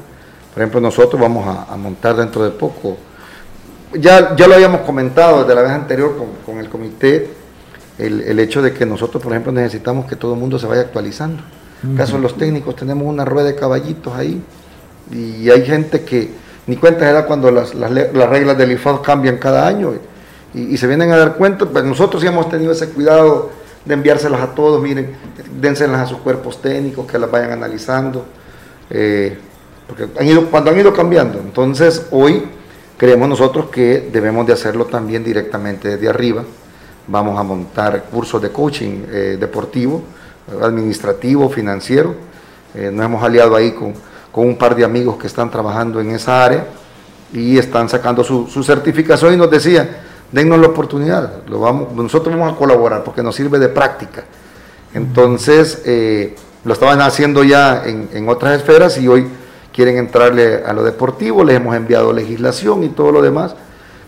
[0.56, 2.96] por ejemplo, nosotros vamos a, montar dentro de poco,
[3.92, 6.16] ya, ya lo habíamos comentado desde la vez anterior
[6.46, 7.28] con, el comité,
[7.98, 11.42] el, hecho de que nosotros, por ejemplo, necesitamos que todo el mundo se vaya actualizando.
[11.84, 14.42] En caso de los técnicos, tenemos una rueda de caballitos ahí
[15.12, 16.30] y hay gente que
[16.66, 19.92] ni cuenta se da cuando las, reglas del IFAD cambian cada año
[20.54, 23.50] y, se vienen a dar cuenta, pues nosotros sí hemos tenido ese cuidado
[23.84, 25.16] de enviárselas a todos, miren,
[25.60, 28.24] dénselas a sus cuerpos técnicos, que las vayan analizando.
[28.88, 29.36] Eh,
[29.86, 31.38] porque han ido, cuando han ido cambiando.
[31.38, 32.44] Entonces, hoy
[32.96, 36.44] creemos nosotros que debemos de hacerlo también directamente desde arriba.
[37.06, 40.02] Vamos a montar cursos de coaching eh, deportivo,
[40.60, 42.14] administrativo, financiero.
[42.74, 43.94] Eh, nos hemos aliado ahí con,
[44.32, 46.66] con, un par de amigos que están trabajando en esa área
[47.32, 52.36] y están sacando su, su certificación y nos decía, dennos la oportunidad, lo vamos, nosotros
[52.36, 54.24] vamos a colaborar porque nos sirve de práctica.
[54.94, 59.26] Entonces, eh, lo estaban haciendo ya en, en otras esferas y hoy
[59.76, 63.54] quieren entrarle a lo deportivo, les hemos enviado legislación y todo lo demás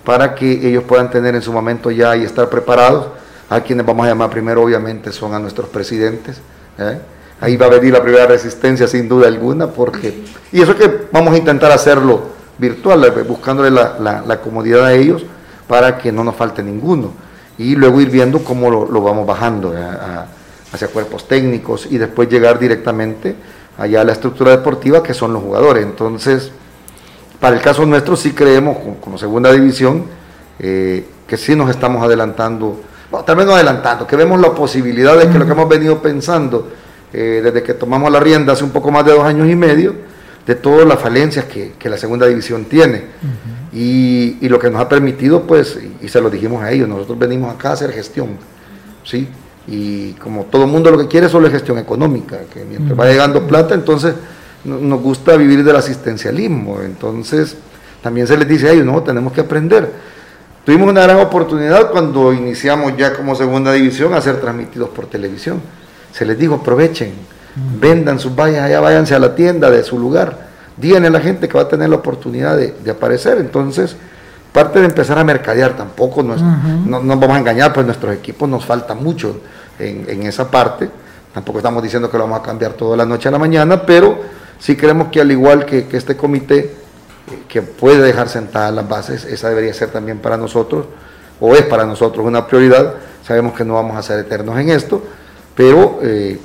[0.09, 3.09] para que ellos puedan tener en su momento ya y estar preparados.
[3.51, 6.39] A quienes vamos a llamar primero, obviamente, son a nuestros presidentes.
[6.79, 6.99] ¿eh?
[7.43, 10.25] Ahí va a venir la primera resistencia, sin duda alguna, porque.
[10.51, 12.23] Y eso que vamos a intentar hacerlo
[12.57, 15.27] virtual, eh, buscándole la, comodidad a ellos
[15.67, 17.13] para que no nos falte ninguno.
[17.59, 19.75] Y luego ir viendo cómo lo, vamos bajando
[20.73, 23.37] hacia cuerpos técnicos y después llegar directamente
[23.79, 25.85] allá la estructura deportiva que son los jugadores.
[25.85, 26.51] Entonces,
[27.41, 30.05] para el caso nuestro sí creemos, como, segunda división,
[30.59, 35.17] eh, que sí nos estamos adelantando, bueno, tal vez no adelantando, que vemos la posibilidad
[35.17, 36.69] de que lo que hemos venido pensando
[37.13, 39.95] eh, desde que tomamos la rienda hace un poco más de dos años y medio,
[40.47, 43.05] de todas las falencias que, la segunda división tiene.
[43.73, 47.55] y, lo que nos ha permitido, pues, y, se lo dijimos a ellos, nosotros venimos
[47.55, 48.31] acá a hacer gestión,
[49.05, 49.29] ¿sí?
[49.71, 53.47] Y como todo mundo lo que quiere solo es gestión económica, que mientras va llegando
[53.47, 54.15] plata, entonces
[54.65, 56.81] nos gusta vivir del asistencialismo.
[56.81, 57.57] Entonces,
[58.03, 59.93] también se les dice a ellos, no, tenemos que aprender.
[60.65, 65.61] Tuvimos una gran oportunidad cuando iniciamos ya como segunda división a ser transmitidos por televisión.
[66.13, 67.13] Se les dijo, aprovechen,
[67.81, 70.49] vendan sus vallas allá, váyanse a la tienda de su lugar.
[70.77, 73.39] Díganle a la gente que va a tener la oportunidad de, aparecer.
[73.39, 73.97] Entonces,
[74.53, 78.49] parte de empezar a mercadear, tampoco nos, no, nos vamos a engañar, pues nuestros equipos
[78.49, 79.41] nos falta mucho
[79.79, 80.89] en, esa parte.
[81.33, 84.19] Tampoco estamos diciendo que lo vamos a cambiar toda la noche a la mañana, pero
[84.59, 86.75] sí creemos que al igual que, este comité,
[87.49, 90.87] que puede dejar sentadas las bases, esa debería ser también para nosotros,
[91.41, 92.95] o es para nosotros una prioridad.
[93.27, 95.03] Sabemos que no vamos a ser eternos en esto,
[95.55, 96.39] pero eh,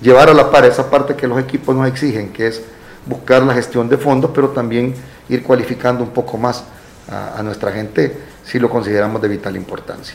[0.00, 2.62] llevar a la par esa parte que los equipos nos exigen, que es
[3.06, 4.94] buscar la gestión de fondos, pero también
[5.28, 6.64] ir cualificando un poco más
[7.08, 10.14] a, nuestra gente si lo consideramos de vital importancia.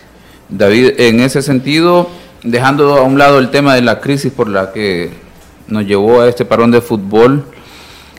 [0.49, 2.07] David, en ese sentido,
[2.43, 5.11] dejando a un lado el tema de la crisis por la que
[5.67, 7.43] nos llevó a este parón de fútbol,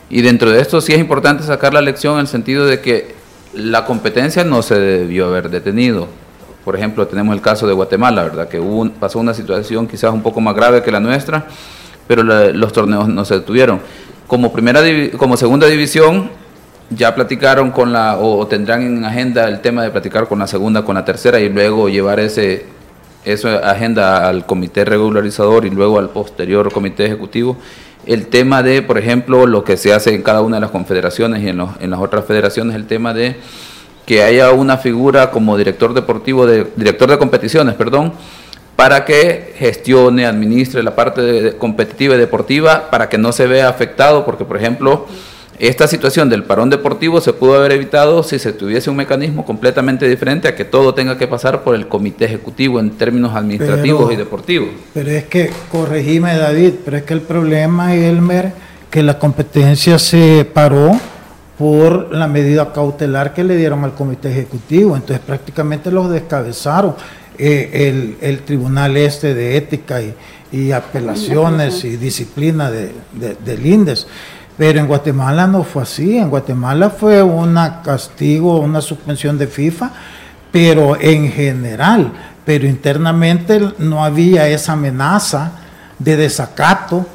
[0.09, 3.15] y dentro de esto sí es importante sacar la lección en el sentido de que
[3.53, 6.07] la competencia no se debió haber detenido.
[6.65, 8.47] Por ejemplo, tenemos el caso de Guatemala, ¿verdad?
[8.47, 8.61] Que
[8.99, 11.47] pasó una situación quizás un poco más grave que la nuestra,
[12.07, 13.79] pero los torneos no se detuvieron.
[14.27, 14.81] Como, primera
[15.17, 16.29] como segunda división,
[16.89, 20.83] ya platicaron con la, o tendrán en agenda el tema de platicar con la segunda,
[20.83, 22.65] con la tercera y luego llevar ese,
[23.25, 27.57] esa agenda al comité regularizador y luego al posterior comité ejecutivo.
[28.05, 31.43] El tema de, por ejemplo, lo que se hace en cada una de las confederaciones
[31.43, 33.35] y en, en las otras federaciones, el tema de
[34.05, 38.13] que haya una figura como director deportivo, de, director de competiciones, perdón,
[38.75, 44.25] para que gestione, administre la parte competitiva y deportiva, para que no se vea afectado,
[44.25, 45.05] porque por ejemplo,
[45.59, 50.07] esta situación del parón deportivo se pudo haber evitado si se tuviese un mecanismo completamente
[50.07, 54.15] diferente a que todo tenga que pasar por el comité ejecutivo en términos administrativos y
[54.15, 54.69] deportivos.
[54.93, 58.53] Pero es que, corregime David, pero es que el problema, Elmer,
[58.89, 60.97] que la competencia se paró
[61.57, 64.95] por la medida cautelar que le dieron al comité ejecutivo.
[64.95, 66.95] Entonces prácticamente los descabezaron.
[67.41, 70.01] Eh, el, tribunal este de ética
[70.51, 72.91] y, apelaciones y disciplina de,
[73.45, 74.07] del INDES.
[74.59, 76.17] Pero en Guatemala no fue así.
[76.17, 79.89] En Guatemala fue un castigo, una suspensión de FIFA,
[80.51, 82.11] pero en general.
[82.43, 85.53] Pero internamente no había esa amenaza
[85.97, 87.07] de desacato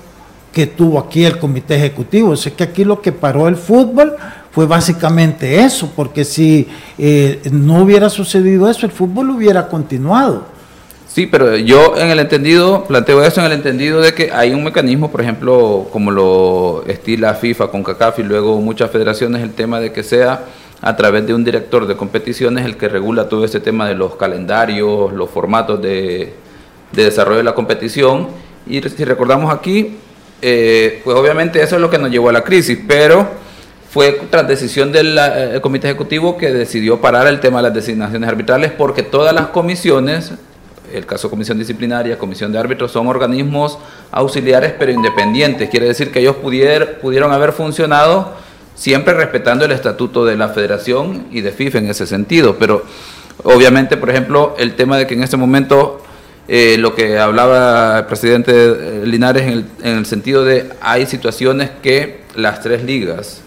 [0.54, 2.32] que tuvo aquí el comité ejecutivo.
[2.32, 4.16] O que aquí lo que paró el fútbol
[4.50, 10.46] fue básicamente eso, porque si eh, no hubiera sucedido eso, el fútbol hubiera continuado.
[11.14, 14.64] Sí, pero yo en el entendido, planteo eso en el entendido de que hay un
[14.64, 19.78] mecanismo, por ejemplo, como lo estila FIFA con CACAF y luego muchas federaciones, el tema
[19.78, 20.46] de que sea
[20.80, 24.16] a través de un director de competiciones el que regula todo ese tema de los
[24.16, 26.34] calendarios, los formatos de,
[26.90, 28.26] desarrollo de la competición.
[28.66, 29.96] Y si recordamos aquí,
[30.42, 33.24] eh, pues obviamente eso es lo que nos llevó a la crisis, pero
[33.88, 38.28] fue tras decisión del eh, comité ejecutivo que decidió parar el tema de las designaciones
[38.28, 40.32] arbitrales porque todas las comisiones,
[40.94, 43.78] el caso comisión disciplinaria, comisión de árbitros, son organismos
[44.10, 45.68] auxiliares pero independientes.
[45.68, 48.32] Quiere decir que ellos pudieron haber funcionado
[48.74, 52.56] siempre respetando el estatuto de la federación y de FIFA en ese sentido.
[52.58, 52.84] Pero
[53.42, 56.02] obviamente, por ejemplo, el tema de que en este momento
[56.46, 62.60] eh, lo que hablaba el presidente Linares en el, sentido de hay situaciones que las
[62.60, 63.40] tres ligas,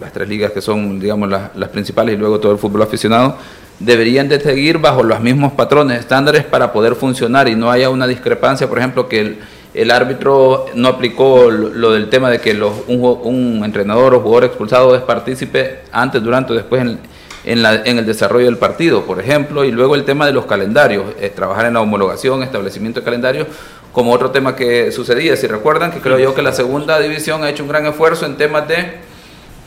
[0.00, 3.36] las tres ligas que son, digamos, las, principales y luego todo el fútbol aficionado,
[3.78, 8.06] deberían de seguir bajo los mismos patrones, estándares para poder funcionar y no haya una
[8.06, 9.38] discrepancia, por ejemplo, que
[9.74, 14.94] el, árbitro no aplicó lo, del tema de que los, un, entrenador o jugador expulsado
[14.94, 16.98] es partícipe antes, durante o después en,
[17.44, 21.30] en, el desarrollo del partido, por ejemplo, y luego el tema de los calendarios, eh,
[21.34, 23.48] trabajar en la homologación, establecimiento de calendarios,
[23.92, 25.36] como otro tema que sucedía.
[25.36, 28.36] Si recuerdan, que creo yo que la segunda división ha hecho un gran esfuerzo en
[28.36, 29.13] temas de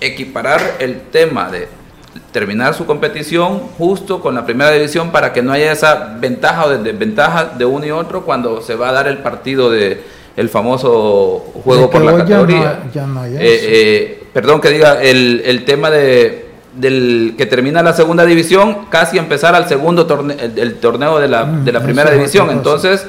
[0.01, 1.67] equiparar el tema de
[2.31, 6.69] terminar su competición justo con la primera división para que no haya esa ventaja o
[6.69, 10.01] desventaja de uno y otro cuando se va a dar el partido de
[10.35, 12.83] el famoso juego por la categoría.
[12.93, 18.85] Eh, eh, perdón que diga el, el tema de del que termina la segunda división,
[18.89, 22.51] casi empezar al segundo torneo, el, torneo de la, mm, de la primera división.
[22.51, 23.05] Entonces,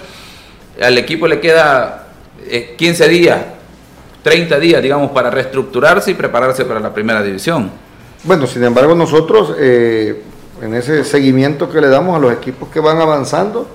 [0.81, 2.07] al equipo le queda
[2.77, 3.38] 15 eh, días,
[4.22, 7.70] 30 días, digamos, para reestructurarse y prepararse para la primera división.
[8.24, 10.22] Bueno, sin embargo, nosotros, eh,
[10.61, 13.68] en ese seguimiento que le damos a los equipos que van avanzando,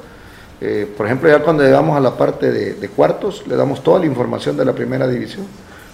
[0.60, 4.00] eh, por ejemplo, ya cuando llegamos a la parte de, de, cuartos, le damos toda
[4.00, 5.46] la información de la primera división.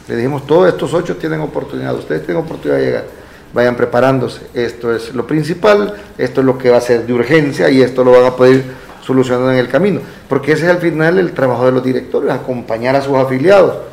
[0.08, 3.06] Le dijimos, todos estos ocho tienen oportunidad, ustedes tienen oportunidad de llegar,
[3.54, 4.42] vayan preparándose.
[4.54, 8.04] Esto es lo principal, esto es lo que va a ser de urgencia y esto
[8.04, 8.64] lo van a poder
[9.02, 10.02] solucionar en el camino.
[10.28, 13.89] Porque ese es al final el trabajo de los directores, acompañar a sus afiliados.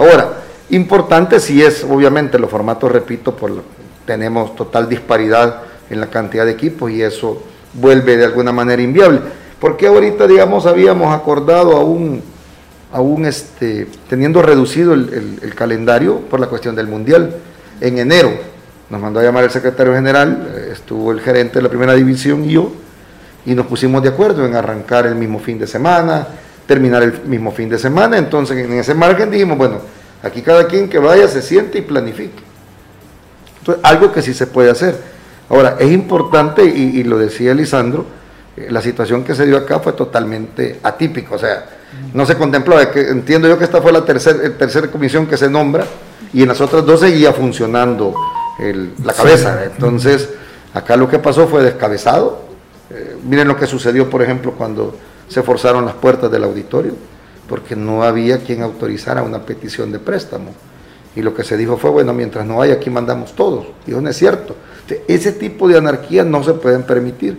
[0.00, 0.32] Ahora,
[0.70, 3.62] importante si es, obviamente, los formatos, repito, por,
[4.04, 7.42] tenemos total disparidad en la cantidad de equipos y eso
[7.74, 9.20] vuelve de alguna manera inviable
[9.60, 12.22] porque ahorita, digamos, habíamos acordado aún,
[12.92, 17.36] aún este, teniendo reducido el, calendario por la cuestión del Mundial?
[17.80, 18.32] En enero
[18.88, 22.44] nos mandó a llamar el secretario general, eh, estuvo el gerente de la primera división
[22.44, 22.72] y yo,
[23.46, 26.26] y nos pusimos de acuerdo en arrancar el mismo fin de semana,
[26.66, 28.18] terminar el mismo fin de semana.
[28.18, 29.78] Entonces, en ese margen dijimos, bueno,
[30.22, 32.42] aquí cada quien que vaya se siente y planifique.
[33.58, 34.96] Entonces, algo que sí se puede hacer.
[35.48, 38.06] Ahora, es importante, y, y lo decía Lisandro,
[38.68, 41.66] la situación que se dio acá fue totalmente atípica, o sea,
[42.12, 45.48] no se contempló, que, entiendo yo que esta fue la tercera tercera comisión que se
[45.48, 45.84] nombra
[46.32, 48.14] y en las otras dos seguía funcionando
[49.02, 50.28] la cabeza, entonces
[50.74, 52.42] acá lo que pasó fue descabezado,
[52.90, 54.96] eh, miren lo que sucedió por ejemplo cuando
[55.30, 56.92] se forzaron las puertas del auditorio,
[57.48, 60.52] porque no había quien autorizara una petición de préstamo.
[61.16, 63.66] Y lo que se dijo fue, bueno, mientras no haya, aquí mandamos todos.
[63.86, 64.56] Y eso no es cierto.
[65.08, 67.38] Ese tipo de anarquía no se pueden permitir.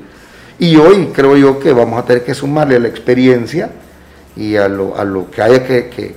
[0.58, 3.72] Y hoy creo yo que vamos a tener que sumarle a la experiencia
[4.36, 6.16] y a lo, a lo que haya que,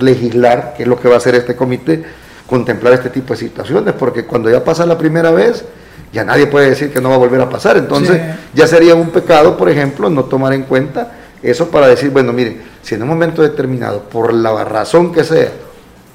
[0.00, 2.02] legislar, que es lo que va a hacer este comité,
[2.46, 5.64] contemplar este tipo de situaciones, porque cuando ya pasa la primera vez,
[6.12, 7.76] ya nadie puede decir que no va a volver a pasar.
[7.76, 8.20] Entonces,
[8.54, 12.58] ya sería un pecado, por ejemplo, no tomar en cuenta eso para decir, bueno, mire,
[12.82, 15.50] si en un momento determinado, por la razón que sea,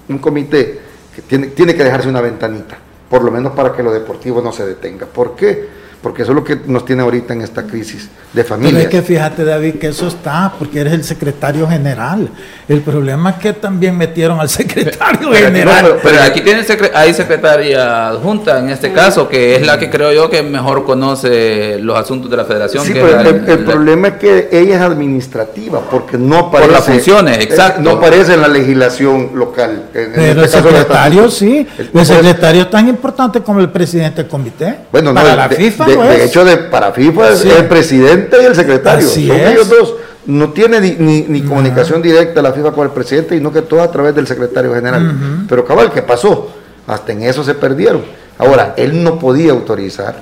[0.07, 0.79] un comité
[1.15, 2.77] que tiene, tiene que dejarse una ventanita,
[3.09, 5.05] por lo menos para que lo deportivo no se detenga.
[5.05, 5.78] ¿Por qué?
[6.01, 8.71] Porque eso es lo que nos tiene ahorita en esta crisis de familia.
[8.73, 12.29] Pero es que fíjate, David, que eso está, porque eres el secretario general.
[12.69, 15.97] El problema es que también metieron al secretario general.
[16.01, 20.29] pero, aquí tiene hay secretaria adjunta en este caso, que es la que creo yo
[20.29, 22.85] que mejor conoce los asuntos de la federación.
[22.85, 26.69] Sí, pero el, problema es que ella es administrativa, porque no aparece.
[26.69, 27.81] Por las funciones, exacto.
[27.81, 29.89] No aparece en la legislación local.
[29.91, 31.67] pero este el secretario sí.
[31.93, 34.77] El, secretario es tan importante como el presidente del comité.
[34.91, 39.07] Bueno, no, la FIFA de, hecho, de, para FIFA es el presidente y el secretario.
[39.07, 39.95] Son ellos dos.
[40.25, 43.91] No tiene ni, comunicación directa la FIFA con el presidente, y no que todo a
[43.91, 45.45] través del secretario general.
[45.47, 46.49] Pero cabal, ¿qué pasó?
[46.87, 48.03] Hasta en eso se perdieron.
[48.37, 50.15] Ahora, él no podía autorizar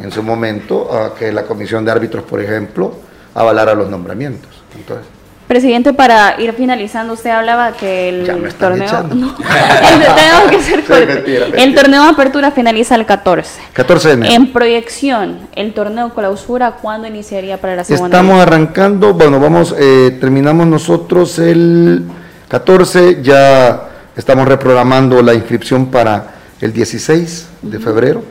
[0.00, 2.94] en su momento a que la comisión de árbitros, por ejemplo,
[3.34, 4.50] avalara los nombramientos.
[4.76, 5.06] Entonces,
[5.50, 8.88] Presidente, para ir finalizando, usted hablaba que el torneo.
[11.56, 13.60] el, torneo de apertura finaliza el 14.
[13.72, 14.32] 14 de enero.
[14.32, 18.16] En proyección, el torneo clausura, ¿cuándo iniciaría para la segunda?
[18.16, 22.04] Estamos arrancando, bueno, vamos, eh, terminamos nosotros el
[22.46, 26.26] 14, ya estamos reprogramando la inscripción para
[26.60, 28.22] el 16 de febrero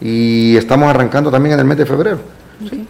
[0.00, 2.18] y estamos arrancando también en el mes de febrero.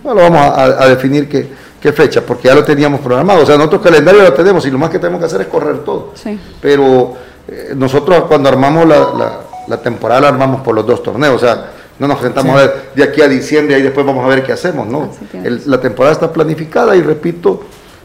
[0.05, 3.42] Bueno, vamos a definir que qué fecha, porque ya lo teníamos programado.
[3.42, 5.78] O sea, nosotros calendario lo tenemos y lo más que tenemos que hacer es correr
[5.78, 6.12] todo.
[6.60, 7.14] Pero
[7.48, 11.36] eh, nosotros cuando armamos la, la, temporada la armamos por los dos torneos.
[11.36, 14.28] O sea, no nos sentamos a ver de aquí a diciembre y después vamos a
[14.28, 14.86] ver qué hacemos.
[14.86, 15.10] No,
[15.66, 17.64] la temporada está planificada y repito,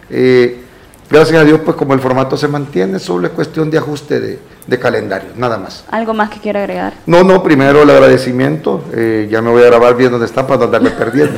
[0.09, 0.61] eh,
[1.09, 4.39] gracias a Dios, pues como el formato se mantiene, solo es cuestión de ajuste de,
[4.65, 5.83] de calendario, nada más.
[5.89, 6.93] ¿Algo más que quiera agregar?
[7.05, 10.59] No, no, primero el agradecimiento, eh, ya me voy a grabar bien donde está para
[10.59, 11.37] no andarme perdiendo.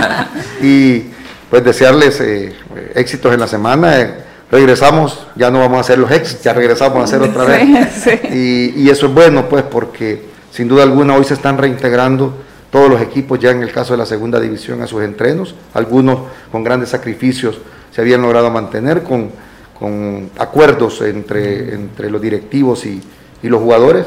[0.62, 1.10] y
[1.52, 2.54] pues desearles eh,
[2.94, 4.00] éxitos en la semana.
[4.00, 4.14] Eh,
[4.50, 8.06] regresamos, ya no vamos a hacer los ex, ya regresamos a hacer otra vez.
[8.32, 12.32] Y, eso es bueno, pues, porque sin duda alguna hoy se están reintegrando
[12.70, 16.20] todos los equipos ya en el caso de la segunda división a sus entrenos, algunos
[16.50, 17.58] con grandes sacrificios
[17.90, 19.30] se habían logrado mantener con,
[19.78, 22.98] con acuerdos entre, entre los directivos y,
[23.42, 24.06] y, los jugadores,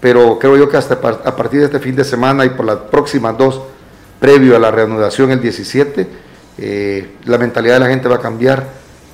[0.00, 2.78] pero creo yo que hasta a partir de este fin de semana y por las
[2.78, 3.60] próximas dos,
[4.18, 6.29] previo a la reanudación el 17,
[6.60, 8.64] eh, la mentalidad de la gente va a cambiar,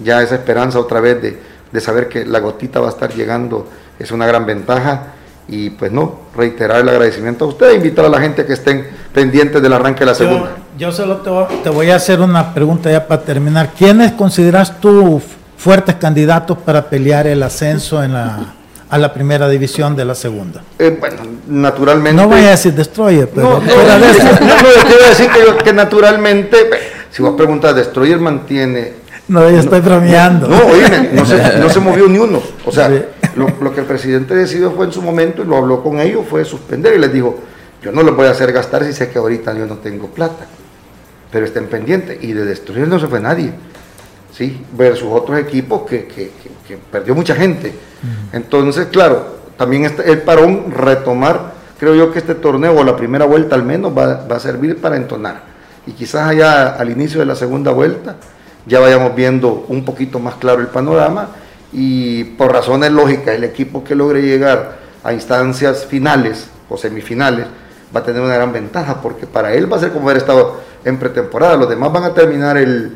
[0.02, 3.68] ya esa esperanza otra vez de, saber que la gotita va a estar llegando
[3.98, 5.08] es una gran ventaja
[5.46, 8.86] y pues no, reiterar el agradecimiento a usted e invitar a la gente que estén
[9.12, 10.56] pendientes del arranque de la segunda.
[10.78, 11.18] Yo, solo
[11.62, 13.72] te voy, a hacer una pregunta ya para terminar.
[13.76, 15.20] ¿Quiénes consideras tú
[15.56, 18.54] fuertes candidatos para pelear el ascenso en la,
[18.88, 20.62] a la primera división de la segunda.
[20.78, 22.22] Eh, bueno, naturalmente.
[22.22, 23.60] No voy a decir Destroyer, pero.
[23.60, 26.56] No, no, no, no, a decir que, que naturalmente,
[27.16, 30.46] si vos preguntas, Destroyer mantiene no, yo estoy bromeando.
[30.48, 32.40] No, oíme, no se, no se movió ni uno.
[32.64, 32.90] O sea,
[33.34, 36.24] lo, lo, que el presidente decidió fue en su momento, y lo habló con ellos,
[36.28, 37.40] fue suspender y les dijo,
[37.82, 40.46] yo no les voy a hacer gastar si sé que ahorita yo no tengo plata.
[41.32, 42.22] Pero estén pendientes.
[42.22, 43.52] Y de destruir no se fue nadie.
[44.32, 44.62] ¿sí?
[44.76, 46.30] Versus otros equipos que, que,
[46.68, 47.74] que, perdió mucha gente.
[48.32, 53.24] Entonces, claro, también este, el parón retomar, creo yo que este torneo, o la primera
[53.24, 55.55] vuelta al menos, va, va a servir para entonar.
[55.86, 58.16] Y quizás allá al inicio de la segunda vuelta
[58.66, 61.28] ya vayamos viendo un poquito más claro el panorama
[61.72, 67.46] y por razones lógicas el equipo que logre llegar a instancias finales o semifinales
[67.94, 70.60] va a tener una gran ventaja porque para él va a ser como haber estado
[70.84, 72.92] en pretemporada, los demás van a terminar el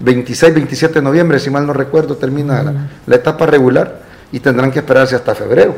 [0.00, 2.62] 26, 27 de noviembre, si mal no recuerdo, termina
[3.06, 4.00] la, etapa regular
[4.32, 5.74] y tendrán que esperarse hasta febrero.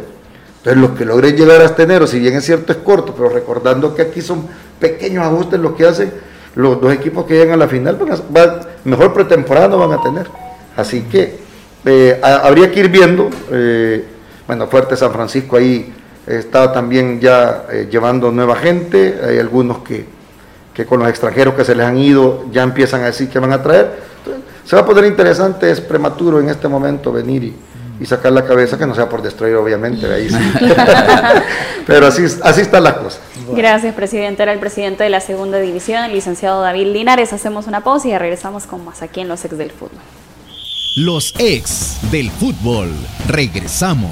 [0.59, 3.95] Entonces los que logren llegar hasta enero, si bien es cierto es corto, pero recordando
[3.95, 4.47] que aquí son
[4.79, 6.13] pequeños ajustes los que hacen,
[6.55, 7.99] los dos equipos que llegan a la final,
[8.85, 10.27] mejor pretemporada no van a tener.
[10.77, 11.39] Así que
[11.85, 14.05] eh, habría que ir viendo, eh,
[14.47, 15.93] bueno, Fuerte San Francisco ahí
[16.27, 20.07] está también ya eh, llevando nueva gente, hay algunos que,
[20.73, 23.53] que, con los extranjeros que se les han ido ya empiezan a decir que van
[23.53, 23.91] a traer.
[24.65, 27.57] se va a poner interesante, es prematuro en este momento venir y,
[28.03, 30.35] y sacar la cabeza, que no sea por destruir, obviamente, ahí sí.
[31.87, 33.21] Pero así, así están las cosas.
[33.55, 34.43] Gracias, presidente.
[34.43, 37.33] Era el presidente de la segunda división, el licenciado David Linares.
[37.33, 40.01] Hacemos una pausa y regresamos con más aquí en Los Ex del Fútbol.
[40.97, 42.91] Los Ex del Fútbol.
[43.29, 44.11] Regresamos.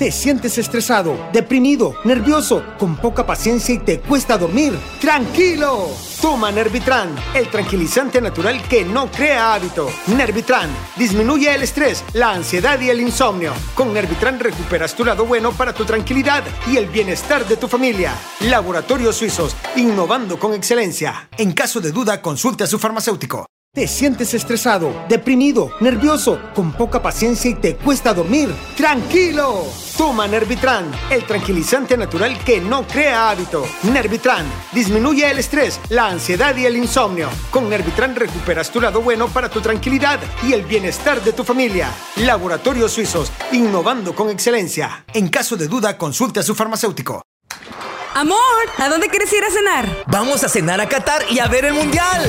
[0.00, 4.72] ¿Te sientes estresado, deprimido, nervioso, con poca paciencia y te cuesta dormir?
[4.98, 5.90] ¡Tranquilo!
[6.22, 9.90] Toma Nervitran, el tranquilizante natural que no crea hábito.
[10.06, 13.52] Nervitran disminuye el estrés, la ansiedad y el insomnio.
[13.74, 18.14] Con Nervitran recuperas tu lado bueno para tu tranquilidad y el bienestar de tu familia.
[18.40, 21.28] Laboratorios Suizos, innovando con excelencia.
[21.36, 23.44] En caso de duda, consulte a su farmacéutico.
[23.72, 28.52] ¿Te sientes estresado, deprimido, nervioso, con poca paciencia y te cuesta dormir?
[28.76, 29.64] ¡Tranquilo!
[29.96, 33.64] Toma Nervitran, el tranquilizante natural que no crea hábito.
[33.84, 37.28] Nervitran disminuye el estrés, la ansiedad y el insomnio.
[37.52, 41.92] Con Nervitran recuperas tu lado bueno para tu tranquilidad y el bienestar de tu familia.
[42.16, 45.04] Laboratorios Suizos, innovando con excelencia.
[45.14, 47.22] En caso de duda, consulte a su farmacéutico.
[48.14, 48.38] Amor,
[48.78, 50.04] ¿a dónde quieres ir a cenar?
[50.08, 52.28] Vamos a cenar a Qatar y a ver el Mundial.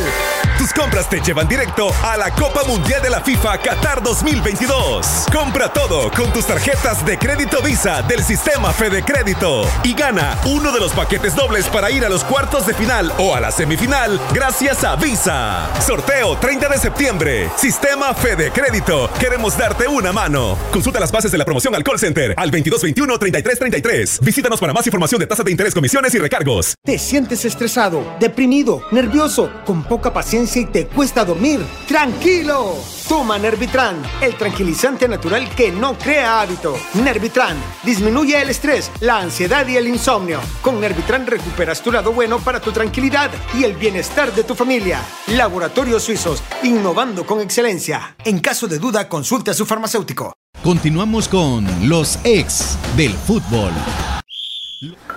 [0.62, 5.26] Tus compras te llevan directo a la Copa Mundial de la FIFA Qatar 2022.
[5.34, 10.72] Compra todo con tus tarjetas de crédito Visa del sistema Fede Crédito y gana uno
[10.72, 14.22] de los paquetes dobles para ir a los cuartos de final o a la semifinal
[14.36, 15.68] gracias a Visa.
[15.82, 17.50] Sorteo 30 de septiembre.
[17.58, 19.10] Sistema Fede Crédito.
[19.20, 20.60] Queremos darte una mano.
[20.72, 24.24] Consulta las bases de la promoción al call center al 2221-3333.
[24.24, 26.76] Visítanos para más información de tasa de interés, comisiones y recargos.
[26.84, 30.51] ¿Te sientes estresado, deprimido, nervioso, con poca paciencia?
[30.56, 32.76] Y te cuesta dormir, tranquilo.
[33.08, 36.78] Toma Nervitran, el tranquilizante natural que no crea hábito.
[36.94, 40.40] Nervitran disminuye el estrés, la ansiedad y el insomnio.
[40.62, 45.02] Con Nervitran recuperas tu lado bueno para tu tranquilidad y el bienestar de tu familia.
[45.28, 48.16] Laboratorios Suizos, innovando con excelencia.
[48.26, 50.34] En caso de duda, consulte a su farmacéutico.
[50.64, 53.72] Continuamos con los ex del fútbol.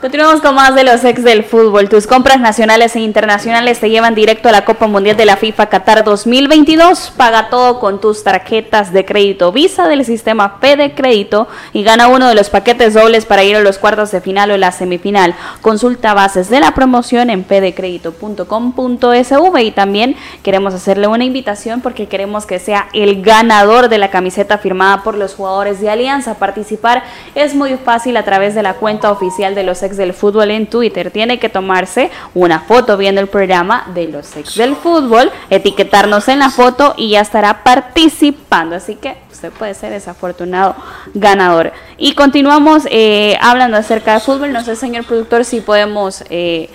[0.03, 1.89] Continuamos con más de los ex del fútbol.
[1.89, 5.71] Tus compras nacionales e internacionales te llevan directo a la Copa Mundial de la FIFA
[5.71, 7.15] Qatar 2022.
[7.17, 12.29] Paga todo con tus tarjetas de crédito Visa del sistema Fede Crédito y gana uno
[12.29, 15.35] de los paquetes dobles para ir a los cuartos de final o la semifinal.
[15.63, 22.45] Consulta bases de la promoción en fedecredito.com.sv y también queremos hacerle una invitación porque queremos
[22.45, 26.35] que sea el ganador de la camiseta firmada por los jugadores de Alianza.
[26.35, 27.03] Participar
[27.35, 30.67] es muy fácil a través de la cuenta oficial de los ex del fútbol en
[30.67, 31.11] Twitter.
[31.11, 36.39] Tiene que tomarse una foto viendo el programa de los ex del fútbol, etiquetarnos en
[36.39, 38.77] la foto y ya estará participando.
[38.77, 40.75] Así que usted puede ser ese afortunado
[41.15, 41.73] ganador.
[41.97, 44.53] Y continuamos eh, hablando acerca de fútbol.
[44.53, 46.25] No sé, señor productor, si podemos...
[46.31, 46.71] Eh,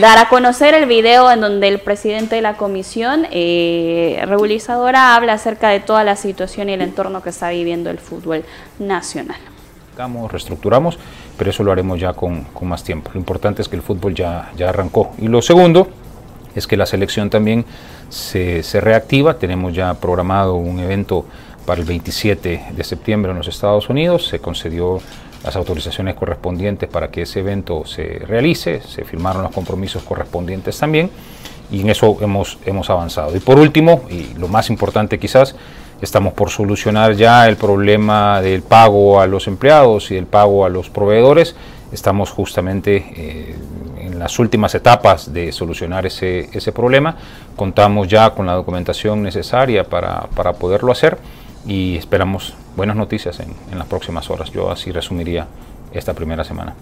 [0.00, 5.32] dar a conocer el video en donde el presidente de la comisión eh, regulizadora habla
[5.34, 8.44] acerca de toda la situación y el entorno que está viviendo el fútbol
[8.78, 9.38] nacional.
[10.30, 10.98] Reestructuramos
[11.38, 13.10] pero eso lo haremos ya con, con, más tiempo.
[13.14, 15.12] Lo importante es que el fútbol ya, ya arrancó.
[15.18, 15.88] Y lo segundo
[16.54, 17.64] es que la selección también
[18.08, 19.38] se, se reactiva.
[19.38, 21.24] Tenemos ya programado un evento
[21.64, 24.26] para el 27 de septiembre en los Estados Unidos.
[24.26, 25.00] Se concedió
[25.44, 28.82] las autorizaciones correspondientes para que ese evento se realice.
[28.82, 31.08] Se firmaron los compromisos correspondientes también.
[31.70, 33.36] Y en eso hemos, hemos avanzado.
[33.36, 35.54] Y por último, y lo más importante quizás,
[36.00, 40.68] Estamos por solucionar ya el problema del pago a los empleados y del pago a
[40.68, 41.56] los proveedores.
[41.90, 43.56] Estamos justamente eh,
[44.00, 47.16] en las últimas etapas de solucionar ese, ese, problema.
[47.56, 51.18] Contamos ya con la documentación necesaria para, para poderlo hacer
[51.66, 54.52] y esperamos buenas noticias en, en, las próximas horas.
[54.52, 55.48] Yo así resumiría
[55.92, 56.74] esta primera semana.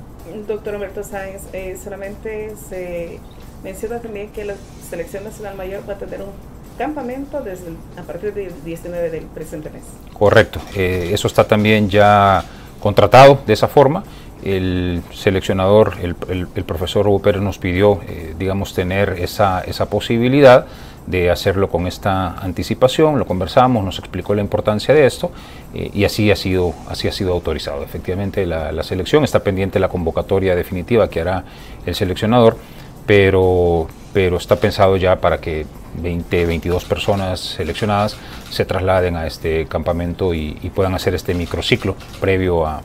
[0.47, 3.19] Doctor Humberto Sáenz, eh, solamente se
[3.65, 4.55] menciona también que la
[4.91, 7.69] Selección Nacional Mayor va a tener un campamento desde
[7.99, 9.83] a partir del 19 del presente mes.
[10.13, 12.45] Correcto, eh, eso está también ya
[12.81, 14.05] contratado de esa forma.
[14.45, 16.15] El seleccionador, el,
[16.55, 20.67] el, profesor Hugo Pérez nos pidió, eh, digamos, tener esa, esa posibilidad
[21.07, 25.31] de hacerlo con esta anticipación, lo conversamos, nos explicó la importancia de esto
[25.73, 27.83] eh, y así ha, sido, así ha sido autorizado.
[27.83, 31.45] Efectivamente, la, la, selección está pendiente la convocatoria definitiva que hará
[31.87, 32.57] el seleccionador,
[33.07, 33.87] pero,
[34.17, 35.67] pero está pensado ya para que
[36.01, 38.17] 20, 22 personas seleccionadas
[38.49, 42.81] se trasladen a este campamento y, y puedan hacer este microciclo previo a,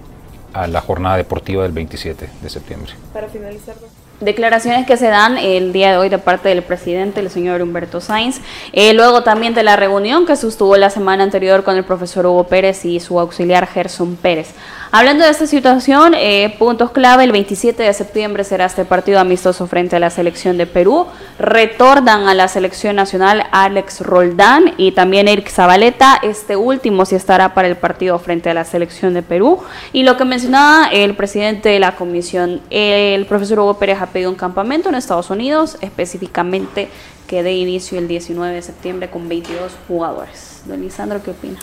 [0.52, 2.92] a la jornada deportiva del 27 de septiembre.
[3.14, 3.76] Para finalizar,
[4.20, 8.02] declaraciones que se dan el día de hoy de parte del presidente, el señor Humberto
[8.02, 8.42] Sainz,
[8.74, 12.46] eh, luego también de la reunión que sostuvo la semana anterior con el profesor Hugo
[12.46, 14.54] Pérez y su auxiliar Gerson Pérez.
[14.94, 19.66] Hablando de esta situación, eh, puntos clave, el 27 de septiembre será este partido amistoso
[19.66, 21.08] frente a la selección de Perú.
[21.40, 26.20] Retornan a la selección nacional Alex Roldán y también Eric Zabaleta.
[26.22, 29.60] Este último sí estará para el partido frente a la selección de Perú.
[29.94, 34.30] Y lo que mencionaba el presidente de la comisión, el profesor Hugo Pérez ha pedido
[34.30, 36.90] un campamento en Estados Unidos, específicamente
[37.28, 40.64] que dé inicio el 19 de septiembre con 22 jugadores.
[40.66, 41.60] Don Lisandro, ¿qué opina?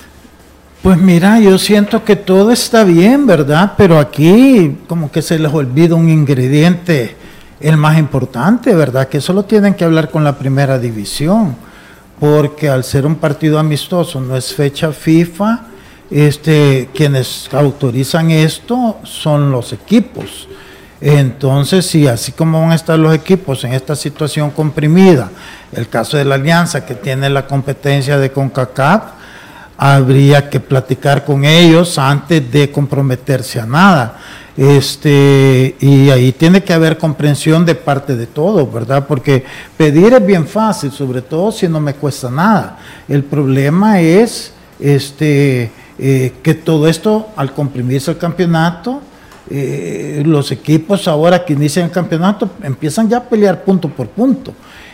[0.82, 3.72] Pues mira, yo siento que todo está bien, ¿verdad?
[3.76, 7.16] Pero aquí como que se les olvida un ingrediente,
[7.58, 9.08] el más importante, ¿verdad?
[9.08, 11.56] Que eso lo tienen que hablar con la primera división,
[12.20, 15.62] porque al ser un partido amistoso, no es fecha FIFA,
[16.12, 20.46] este, quienes autorizan esto son los equipos.
[21.00, 25.28] Entonces, sí, así como van a estar los equipos en esta situación comprimida,
[25.72, 29.17] el caso de la alianza que tiene la competencia de CONCACAF,
[29.78, 34.18] habría que platicar con ellos antes de comprometerse a nada.
[34.56, 39.06] Este, y ahí tiene que haber comprensión de parte de todos, ¿verdad?
[39.06, 39.44] Porque
[39.76, 42.76] pedir es bien fácil, sobre todo si no me cuesta nada.
[43.08, 49.00] El problema es este, eh, que todo esto, al comprimirse el campeonato,
[49.48, 54.52] eh, los equipos ahora que inician el campeonato empiezan ya a pelear punto por punto.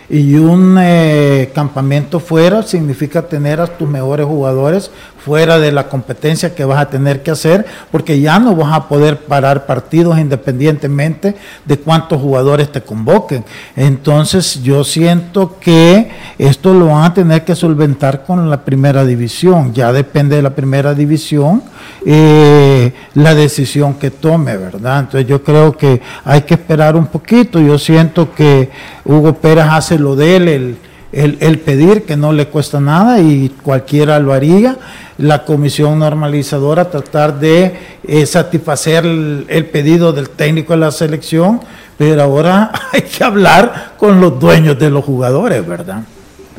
[0.08, 4.90] Y un eh, campamento fuera significa tener a tus mejores jugadores
[5.24, 8.88] fuera de la competencia que vas a tener que hacer, porque ya no vas a
[8.88, 13.42] poder parar partidos independientemente de cuántos jugadores te convoquen.
[13.74, 19.72] Entonces yo siento que esto lo van a tener que solventar con la primera división.
[19.72, 21.62] Ya depende de la primera división
[22.04, 25.00] eh, la decisión que tome, ¿verdad?
[25.00, 27.58] Entonces yo creo que hay que esperar un poquito.
[27.58, 28.68] Yo siento que
[29.06, 30.76] Hugo Pérez hace lo de él, el,
[31.14, 34.76] el, el, pedir que no le cuesta nada y cualquiera lo haría.
[35.16, 41.60] La comisión normalizadora tratar de eh, satisfacer el, el, pedido del técnico de la selección,
[41.96, 46.02] pero ahora hay que hablar con los dueños de los jugadores, ¿verdad?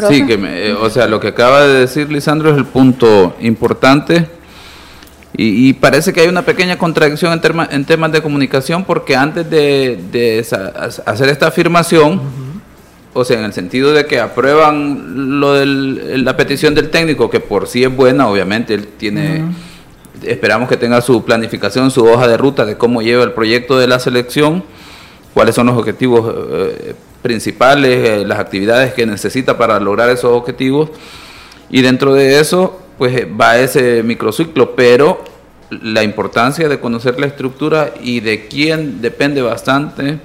[0.08, 4.28] Sí, que me, o sea, lo que acaba de decir Lisandro es el punto importante.
[5.38, 9.18] Y, y, parece que hay una pequeña contradicción en, terma, en temas de comunicación porque
[9.18, 10.72] antes de, de esa,
[11.06, 12.45] hacer esta afirmación, uh -huh
[13.18, 17.40] o sea, en el sentido de que aprueban lo de la petición del técnico, que
[17.40, 20.28] por sí es buena, obviamente, él tiene, uh -huh.
[20.28, 23.88] esperamos que tenga su planificación, su hoja de ruta de cómo lleva el proyecto de
[23.88, 24.66] la selección,
[25.34, 30.90] cuáles son los objetivos eh, principales, eh, las actividades que necesita para lograr esos objetivos,
[31.70, 35.24] y dentro de eso, pues va ese microciclo, pero
[35.70, 40.20] la importancia de conocer la estructura y de quién depende bastante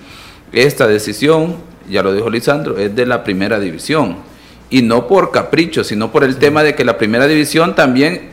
[0.51, 4.17] esta decisión ya lo dijo Lisandro, es de la primera división.
[4.71, 6.41] Y no por capricho, sino por el sí.
[6.41, 8.31] tema de que la primera división también,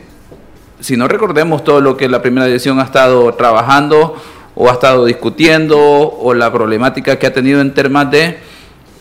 [0.80, 4.16] si no recordemos todo lo que la primera división ha estado trabajando
[4.54, 8.38] o ha estado discutiendo o la problemática que ha tenido en temas de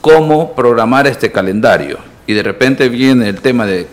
[0.01, 1.97] cómo programar este calendario.
[2.25, 3.87] Y de repente viene el tema de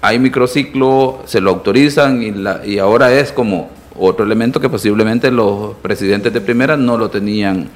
[0.00, 5.30] hay microciclo, se lo autorizan y, la, y ahora es como otro elemento que posiblemente
[5.30, 7.68] los presidentes de primera no lo tenían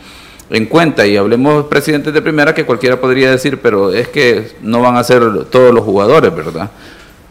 [0.50, 4.80] en cuenta y hablemos presidentes de primera que cualquiera podría decir, pero es que no
[4.80, 6.70] van a ser todos los jugadores, ¿verdad?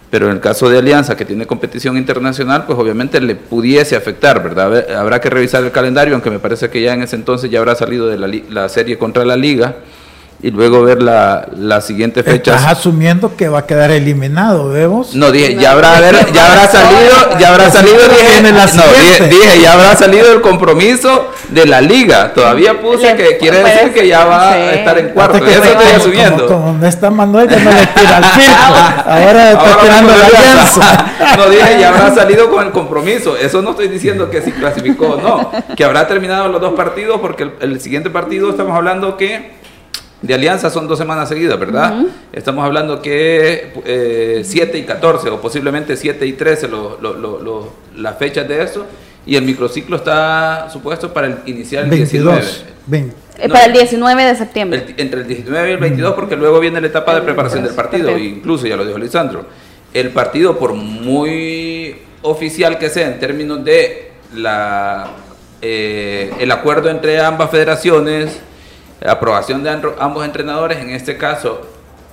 [0.10, 4.42] Pero en el caso de Alianza, que tiene competición internacional, pues obviamente le pudiese afectar,
[4.42, 4.90] ¿verdad?
[4.96, 7.76] Habrá que revisar el calendario, aunque me parece que ya en ese entonces ya habrá
[7.76, 9.76] salido de la, la serie contra la Liga
[10.42, 12.56] y luego ver la, la siguiente fecha.
[12.56, 15.14] Estás asumiendo que va a quedar eliminado, ¿vemos?
[15.14, 16.00] No, dije, ya habrá,
[16.32, 21.28] ya habrá salido, ya habrá salido, dije, no, dije, dije, ya habrá salido el compromiso
[21.52, 22.34] de la liga.
[22.34, 25.46] Todavía puse que quiere decir que ya va a estar en cuarto.
[25.46, 26.48] Eso estoy asumiendo.
[26.48, 29.10] Como, no está Manuel, ya no le tira al circo.
[29.10, 31.06] Ahora está tirando la alianza.
[31.38, 33.38] No, dije, ya habrá salido con el compromiso.
[33.38, 35.52] Eso no estoy diciendo que si clasificó o no.
[35.76, 39.60] Que habrá terminado los dos partidos porque el, el siguiente partido estamos hablando que
[40.22, 42.04] de alianza son dos semanas seguidas, ¿verdad?
[42.34, 46.70] Estamos hablando que 7 eh, y 14 o posiblemente 7 y 13
[47.96, 48.86] las fechas de eso
[49.26, 52.42] y el microciclo está supuesto para el, iniciar el 19.
[52.92, 54.96] Eh, para el 19 de septiembre.
[54.98, 58.18] entre el 19 y el 22 porque luego viene la etapa de preparación del partido,
[58.18, 59.46] incluso ya lo dijo Lisandro.
[59.94, 65.10] El partido por muy oficial que sea en términos de la
[65.62, 68.40] eh, el acuerdo entre ambas federaciones
[69.08, 71.62] aprobación de ambos entrenadores, en este caso,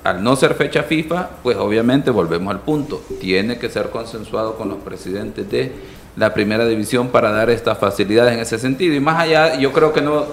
[0.05, 4.69] al no ser fecha FIFA, pues obviamente volvemos al punto, tiene que ser consensuado con
[4.69, 5.73] los presidentes de
[6.17, 8.95] la primera división para dar estas facilidades en ese sentido.
[8.95, 10.25] Y más allá, yo creo que no,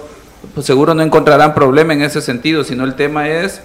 [0.54, 3.60] pues seguro no encontrarán problema en ese sentido, sino el tema es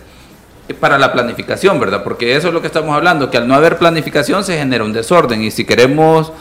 [0.80, 2.03] para la planificación, ¿verdad?
[2.03, 4.93] Porque eso es lo que estamos hablando, que al no haber planificación se genera un
[4.93, 6.32] desorden y si queremos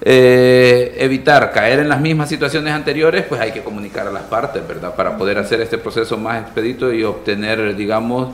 [0.00, 4.66] eh, evitar caer en las mismas situaciones anteriores, pues hay que comunicar a las partes,
[4.66, 4.94] ¿verdad?
[4.94, 8.28] Para poder hacer este proceso más expedito y obtener, digamos,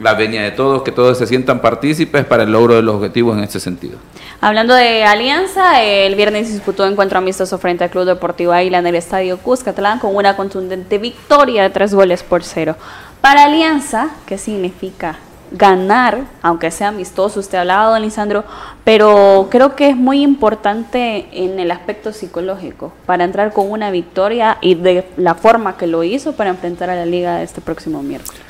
[0.00, 3.36] la venia de todos, que todos se sientan partícipes para el logro de los objetivos
[3.36, 3.98] en este sentido.
[4.40, 8.94] Hablando de alianza, el viernes disputó encuentro amistoso frente al Club Deportivo Águila en el
[8.94, 12.76] Estadio Cuscatlán con una contundente victoria de tres goles por cero.
[13.20, 15.18] Para Alianza, ¿qué significa
[15.50, 18.44] ganar, aunque sea amistoso, usted ha hablado, don Lisandro,
[18.84, 24.58] pero creo que es muy importante en el aspecto psicológico para entrar con una victoria
[24.60, 28.47] y de la forma que lo hizo para enfrentar a la liga este próximo miércoles.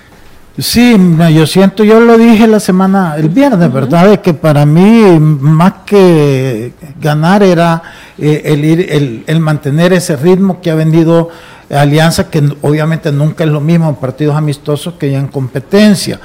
[0.60, 0.96] Sí,
[1.32, 4.10] yo siento, yo lo dije la semana, el viernes, ¿verdad?
[4.10, 7.80] De que para mí más que ganar era
[8.18, 11.28] eh, el, ir, el, el mantener ese ritmo que ha venido
[11.70, 16.18] Alianza, que obviamente nunca es lo mismo en partidos amistosos que ya en competencia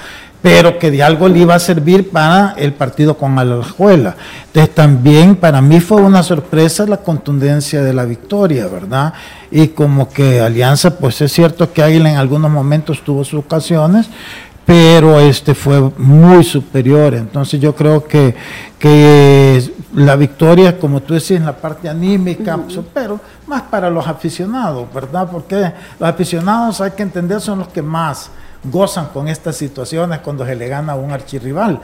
[0.43, 4.17] pero que de algo le iba a servir para el partido con Alajuela.
[4.47, 9.13] Entonces también para mí fue una sorpresa la contundencia de la victoria, ¿verdad?
[9.49, 14.09] Y como que Alianza, pues es cierto que Águila en algunos momentos tuvo sus ocasiones,
[14.65, 17.13] pero este fue muy superior.
[17.13, 18.35] Entonces yo creo que,
[18.77, 22.59] que la victoria, como tú decís, en la parte anímica,
[22.93, 23.17] pero
[23.47, 25.25] más para los aficionados, ¿verdad?
[25.31, 28.29] Porque los aficionados hay que entender son los que más
[28.63, 31.79] gozan con estas situaciones cuando se le gana a un archirrival.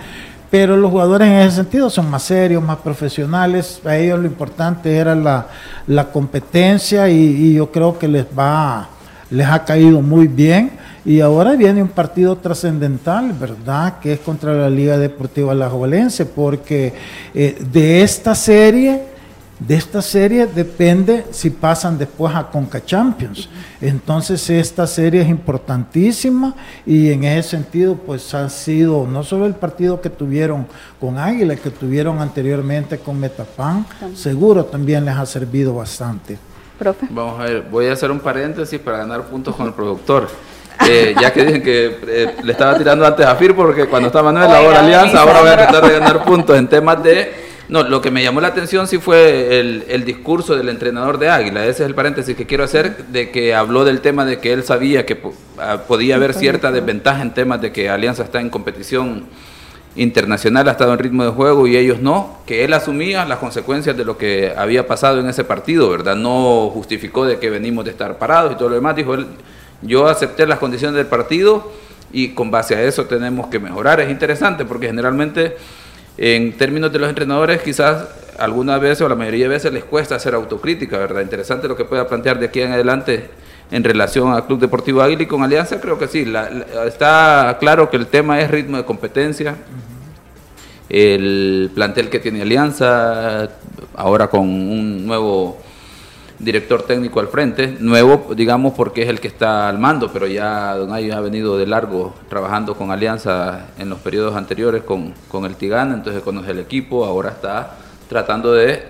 [0.50, 3.82] Pero los jugadores en ese sentido son más serios, más profesionales.
[3.86, 8.90] A ellos lo importante era la, competencia y, yo creo que les va,
[9.30, 10.72] les ha caído muy bien.
[11.06, 14.00] Y ahora viene un partido trascendental, ¿verdad?
[14.00, 16.94] Que es contra la Liga Deportiva Alajuelense, porque
[17.34, 19.09] eh, de esta serie
[19.60, 23.50] de esta serie depende si pasan después a Conca Champions.
[23.82, 26.56] Entonces esta serie es importantísima
[26.86, 30.66] y en ese sentido pues ha sido no solo el partido que tuvieron
[31.00, 33.86] con Águila, que tuvieron anteriormente con Metapan,
[34.16, 36.38] seguro también les ha servido bastante.
[36.78, 37.08] Profe.
[37.10, 40.30] Vamos a ver, voy a hacer un paréntesis para ganar puntos con el productor.
[40.88, 44.32] Eh, ya que dicen que eh, le estaba tirando antes a FIR porque cuando estaba
[44.32, 48.02] Manuel ahora Alianza, ahora voy a tratar de ganar puntos en temas de no, lo
[48.02, 51.66] que me llamó la atención sí fue el, discurso del entrenador de Águila.
[51.66, 54.64] Ese es el paréntesis que quiero hacer, de que habló del tema de que él
[54.64, 55.22] sabía que
[55.60, 59.28] ah, podía haber cierta desventaja en temas de que Alianza está en competición
[59.96, 63.96] internacional, ha estado en ritmo de juego y ellos no, que él asumía las consecuencias
[63.96, 66.16] de lo que había pasado en ese partido, ¿verdad?
[66.16, 69.28] No justificó de que venimos de estar parados y todo lo demás, dijo él,
[69.84, 71.72] yo acepté las condiciones del partido
[72.12, 74.00] y con base a eso tenemos que mejorar.
[74.00, 75.56] Es interesante porque generalmente
[76.22, 80.16] en términos de los entrenadores, quizás algunas veces o la mayoría de veces les cuesta
[80.16, 81.22] hacer autocrítica, ¿verdad?
[81.22, 83.30] Interesante lo que pueda plantear de aquí en adelante
[83.72, 86.30] en relación al Club Deportivo Águila y con Alianza, creo que sí.
[86.86, 89.56] está claro que el tema es ritmo de competencia.
[90.90, 93.48] El plantel que tiene Alianza,
[93.96, 95.58] ahora con un nuevo
[96.40, 100.74] director técnico al frente, nuevo, digamos, porque es el que está al mando, pero ya
[100.76, 105.46] Don Ayo ha venido de largo trabajando con Alianza en los periodos anteriores con, con
[105.46, 107.76] el Tigana, entonces conoce el equipo, ahora está
[108.08, 108.84] tratando de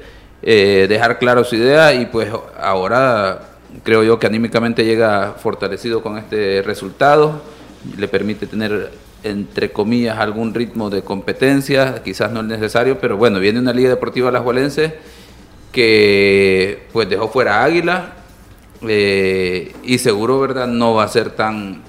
[0.44, 2.30] eh, dejar claro su idea y pues
[2.62, 3.42] ahora
[3.84, 7.42] creo yo que anímicamente llega fortalecido con este resultado,
[7.98, 8.92] le permite tener
[9.24, 13.90] entre comillas algún ritmo de competencia, quizás no es necesario, pero bueno, viene una Liga
[13.90, 14.98] Deportiva Alajuelense
[15.72, 18.14] que pues dejó fuera Águila
[18.88, 20.68] eh, y seguro, ¿verdad?
[20.68, 21.84] No va a ser tan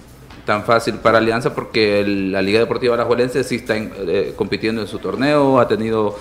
[0.45, 4.99] tan fácil para Alianza porque la Liga Deportiva Alajuelense sí está eh, compitiendo en su
[4.99, 6.19] torneo, ha tenido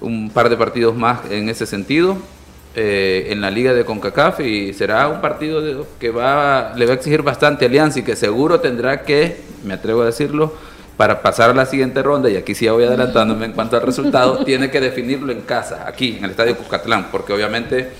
[0.00, 2.16] un par de partidos más en ese sentido
[2.74, 6.94] eh, en la Liga de CONCACAF y será un partido que va, le va a
[6.96, 10.54] exigir bastante Alianza y que seguro tendrá que, me atrevo a decirlo,
[10.96, 14.44] para pasar a la siguiente ronda, y aquí sí voy adelantándome en cuanto al resultado,
[14.44, 17.90] tiene que definirlo en casa, aquí, en el Estadio Cuscatlán, porque obviamente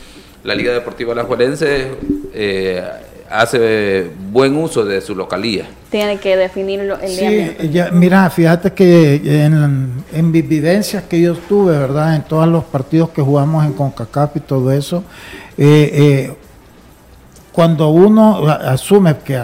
[0.44, 1.88] la Liga Deportiva Alajuelense
[2.32, 2.82] eh,
[3.30, 5.66] hace buen uso de su localía.
[5.90, 11.34] Tiene que definirlo el sí, ya, mira, fíjate que en, en mis vivencias que yo
[11.34, 12.16] tuve, ¿verdad?
[12.16, 15.04] En todos los partidos que jugamos en CONCACAF y todo eso,
[15.58, 16.34] eh, eh,
[17.52, 19.40] cuando uno asume que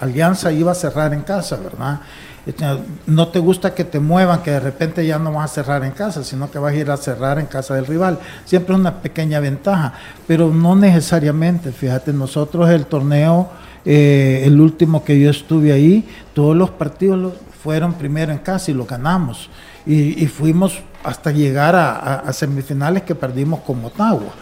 [0.00, 2.00] Alianza iba a cerrar en casa, ¿verdad?
[2.46, 2.64] Este,
[3.06, 5.92] no te gusta que te muevan, que de repente ya no vas a cerrar en
[5.92, 8.18] casa, sino que vas a ir a cerrar en casa del rival.
[8.44, 9.94] Siempre es una pequeña ventaja,
[10.26, 11.72] pero no necesariamente.
[11.72, 13.48] Fíjate, nosotros el torneo,
[13.84, 18.74] eh, el último que yo estuve ahí, todos los partidos fueron primero en casa y
[18.74, 19.48] lo ganamos.
[19.86, 24.32] Y, fuimos hasta llegar a, semifinales que perdimos con Motagua.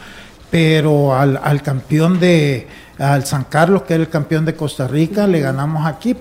[0.51, 5.27] Pero al, al campeón de, al San Carlos, que era el campeón de Costa Rica,
[5.27, 6.15] le ganamos aquí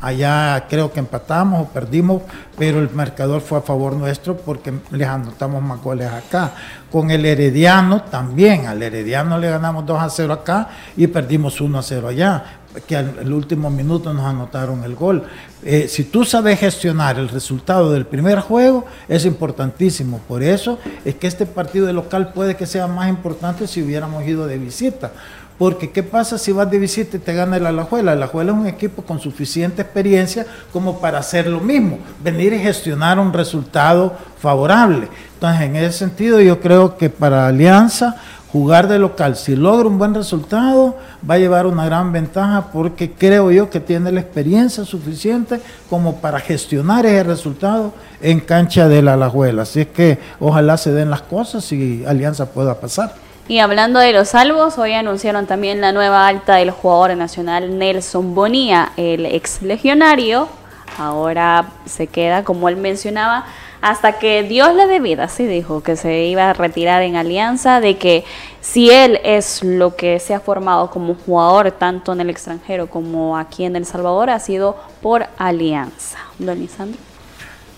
[0.00, 2.22] Allá creo que empatamos o perdimos,
[2.56, 6.52] pero el marcador fue a favor nuestro porque les anotamos más goles acá.
[6.90, 11.78] Con el Herediano también, al Herediano le ganamos 2 a 0 acá y perdimos 1
[11.78, 12.44] a 0 allá,
[12.86, 15.24] que al último minuto nos anotaron el gol.
[15.64, 20.20] Eh, si tú sabes gestionar el resultado del primer juego, es importantísimo.
[20.28, 24.24] Por eso es que este partido de local puede que sea más importante si hubiéramos
[24.24, 25.10] ido de visita
[25.58, 28.12] porque ¿qué pasa si vas de visita y te gana el Alajuela?
[28.12, 32.60] El Alajuela es un equipo con suficiente experiencia como para hacer lo mismo, venir y
[32.60, 35.08] gestionar un resultado favorable.
[35.34, 38.16] Entonces, en ese sentido, yo creo que para Alianza,
[38.52, 40.96] jugar de local, si logra un buen resultado,
[41.28, 46.20] va a llevar una gran ventaja porque creo yo que tiene la experiencia suficiente como
[46.20, 47.92] para gestionar ese resultado
[48.22, 49.62] en cancha del Alajuela.
[49.62, 53.27] Así es que ojalá se den las cosas y Alianza pueda pasar.
[53.48, 58.34] Y hablando de los salvos, hoy anunciaron también la nueva alta del jugador nacional Nelson
[58.34, 60.50] Bonía, el ex legionario.
[60.98, 63.46] Ahora se queda, como él mencionaba,
[63.80, 67.80] hasta que Dios le dé vida, sí dijo que se iba a retirar en alianza,
[67.80, 68.24] de que
[68.60, 73.38] si él es lo que se ha formado como jugador, tanto en el extranjero como
[73.38, 76.18] aquí en El Salvador, ha sido por alianza.
[76.38, 77.00] Don Lisandro.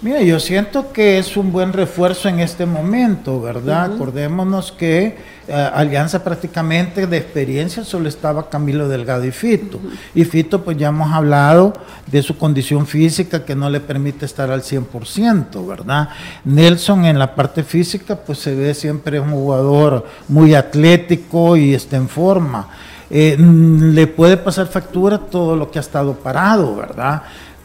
[0.02, 3.92] Mira, yo siento que es un buen refuerzo en este momento, ¿verdad?
[3.92, 5.18] Acordémonos que
[5.52, 9.80] Alianza prácticamente de experiencia solo estaba Camilo Delgado y Fito.
[10.14, 11.72] Y Fito, pues ya hemos hablado
[12.06, 16.08] de su condición física que no le permite estar al 100%, ¿verdad?
[16.44, 21.96] Nelson en la parte física, pues se ve siempre un jugador muy atlético y está
[21.96, 22.68] en forma.
[23.10, 27.22] Eh, le puede pasar factura todo lo que ha estado parado, ¿verdad?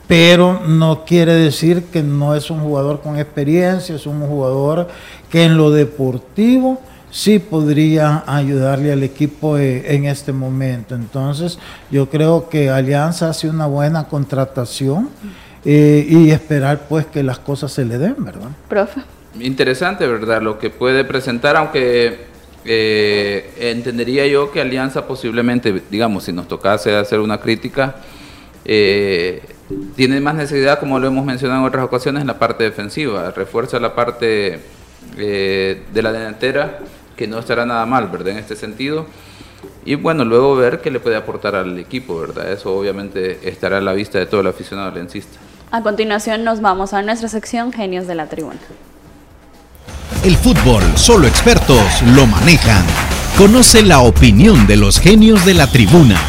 [0.07, 4.87] pero no quiere decir que no es un jugador con experiencia, es un jugador
[5.29, 6.79] que en lo deportivo
[7.15, 10.95] sí podría ayudarle al equipo eh, en este momento.
[10.95, 11.57] Entonces,
[11.89, 15.09] yo creo que Alianza hace una buena contratación
[15.63, 18.49] eh, y esperar pues que las cosas se le den, ¿verdad?
[18.67, 18.99] Profe.
[19.39, 20.41] Interesante, ¿verdad?
[20.41, 22.25] Lo que puede presentar, aunque
[22.65, 27.95] eh, entendería yo que Alianza posiblemente, digamos, si nos tocase hacer una crítica,
[28.65, 29.41] eh,
[29.95, 33.31] tiene más necesidad, como lo hemos mencionado en otras ocasiones, en la parte defensiva.
[33.31, 34.59] Refuerza la parte
[35.17, 36.79] eh, de la delantera,
[37.15, 38.29] que no estará nada mal, ¿verdad?
[38.29, 39.05] En este sentido.
[39.85, 42.51] Y bueno, luego ver qué le puede aportar al equipo, ¿verdad?
[42.51, 45.37] Eso obviamente estará a la vista de todo el aficionado lencista.
[45.71, 48.59] A continuación nos vamos a nuestra sección Genios de la Tribuna.
[50.23, 52.83] El fútbol, solo expertos lo manejan.
[53.37, 56.19] Conoce la opinión de los genios de la tribuna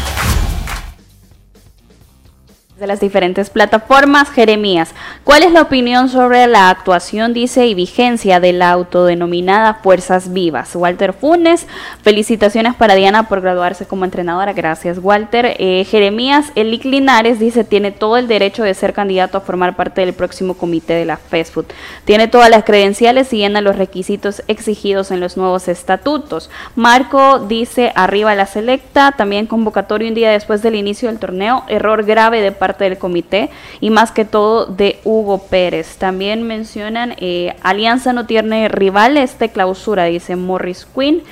[2.77, 4.29] de las diferentes plataformas.
[4.29, 4.91] Jeremías,
[5.23, 10.75] ¿cuál es la opinión sobre la actuación, dice, y vigencia de la autodenominada Fuerzas Vivas?
[10.75, 11.65] Walter Funes,
[12.03, 14.53] felicitaciones para Diana por graduarse como entrenadora.
[14.53, 15.55] Gracias, Walter.
[15.57, 20.01] Eh, Jeremías, Elic Linares dice, tiene todo el derecho de ser candidato a formar parte
[20.01, 21.73] del próximo comité de la FESFUT.
[22.05, 26.51] Tiene todas las credenciales y llena los requisitos exigidos en los nuevos estatutos.
[26.75, 32.03] Marco dice, arriba la selecta, también convocatorio un día después del inicio del torneo, error
[32.03, 33.49] grave de parte parte del comité
[33.79, 35.95] y más que todo de Hugo Pérez.
[35.97, 41.23] También mencionan eh, Alianza no tiene rivales de clausura, dice Morris Quinn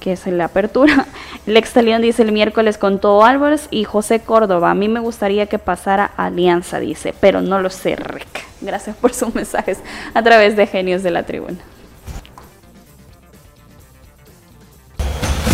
[0.00, 1.06] que es la apertura.
[1.46, 4.70] Lex Talión dice el miércoles con todo Álvarez y José Córdoba.
[4.70, 8.46] A mí me gustaría que pasara Alianza, dice, pero no lo sé, Rick.
[8.62, 9.78] Gracias por sus mensajes
[10.14, 11.58] a través de Genios de la Tribuna.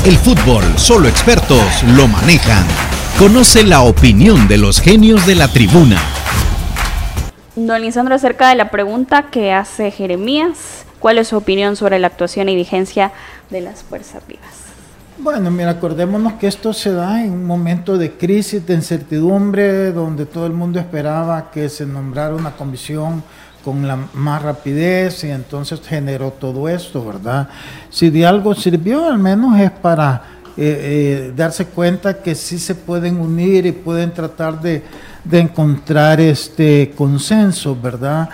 [0.05, 2.86] El fútbol, solo expertos lo manejan.
[3.19, 5.97] Conoce la opinión de los genios de la tribuna.
[7.55, 12.09] Don Lisandro, acerca de la pregunta que hace Jeremías, ¿cuál es su opinión sobre la
[12.09, 13.13] actuación y vigencia
[13.49, 14.67] de las fuerzas vivas?
[15.17, 20.27] Bueno, mira, acordémonos que esto se da en un momento de crisis, de incertidumbre, donde
[20.27, 23.23] todo el mundo esperaba que se nombrara una comisión
[23.65, 27.49] con la más rapidez y entonces generó todo esto, ¿verdad?
[27.89, 32.75] Si de algo sirvió, al menos es para eh, eh, darse cuenta que sí se
[32.75, 34.83] pueden unir y pueden tratar de,
[35.25, 38.29] de encontrar este consenso, ¿verdad?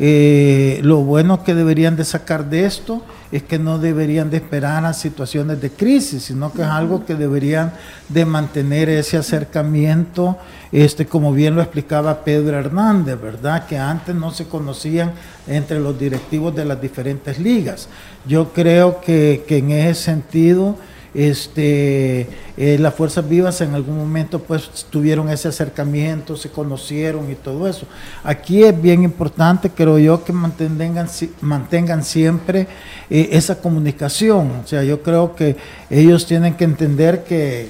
[0.00, 3.02] Eh, lo bueno que deberían de sacar de esto
[3.32, 7.16] es que no deberían de esperar a situaciones de crisis, sino que es algo que
[7.16, 7.72] deberían
[8.08, 10.38] de mantener ese acercamiento,
[10.70, 13.66] este, como bien lo explicaba Pedro Hernández, ¿verdad?
[13.66, 15.12] Que antes no se conocían
[15.48, 17.88] entre los directivos de las diferentes ligas.
[18.24, 20.76] Yo creo que, que en ese sentido
[21.14, 27.34] este, eh, las fuerzas vivas en algún momento pues tuvieron ese acercamiento, se conocieron y
[27.34, 27.86] todo eso.
[28.24, 32.66] Aquí es bien importante, creo yo, que mantengan, siempre
[33.10, 34.50] eh, esa comunicación.
[34.64, 35.56] O sea, yo creo que
[35.90, 37.68] ellos tienen que entender que,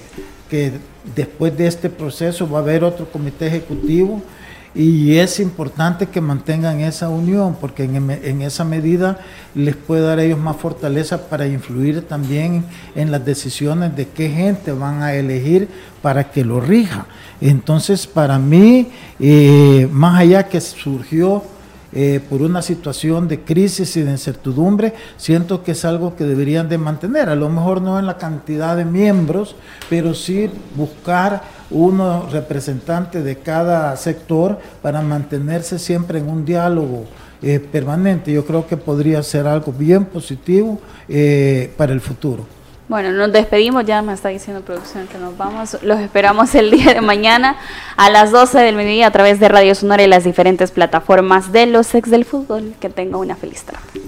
[0.51, 0.73] que
[1.15, 4.23] después de este proceso va a haber otro comité ejecutivo
[4.79, 9.19] y es importante que mantengan esa unión porque en, esa medida
[9.57, 12.65] les puede dar a ellos más fortaleza para influir también
[12.95, 15.69] en las decisiones de qué gente van a elegir
[16.01, 17.07] para que lo rija.
[17.41, 18.87] Entonces, para mí,
[19.19, 21.43] eh, más allá que surgió
[21.93, 26.69] eh, por una situación de crisis y de incertidumbre, siento que es algo que deberían
[26.69, 29.57] de mantener, a lo mejor no en la cantidad de miembros,
[29.91, 37.05] pero sí buscar uno representante de cada sector para mantenerse siempre en un diálogo
[37.43, 38.33] eh, permanente.
[38.33, 42.47] Yo creo que podría ser algo bien positivo eh, para el futuro.
[42.89, 45.77] Bueno, nos despedimos, ya me está diciendo producción que nos vamos.
[45.83, 47.57] Los esperamos el día de mañana
[47.99, 51.67] a las 12 del mediodía a través de Radio Sonora y las diferentes plataformas de
[51.67, 52.75] los ex del fútbol.
[52.81, 54.08] Que tenga una feliz tarde.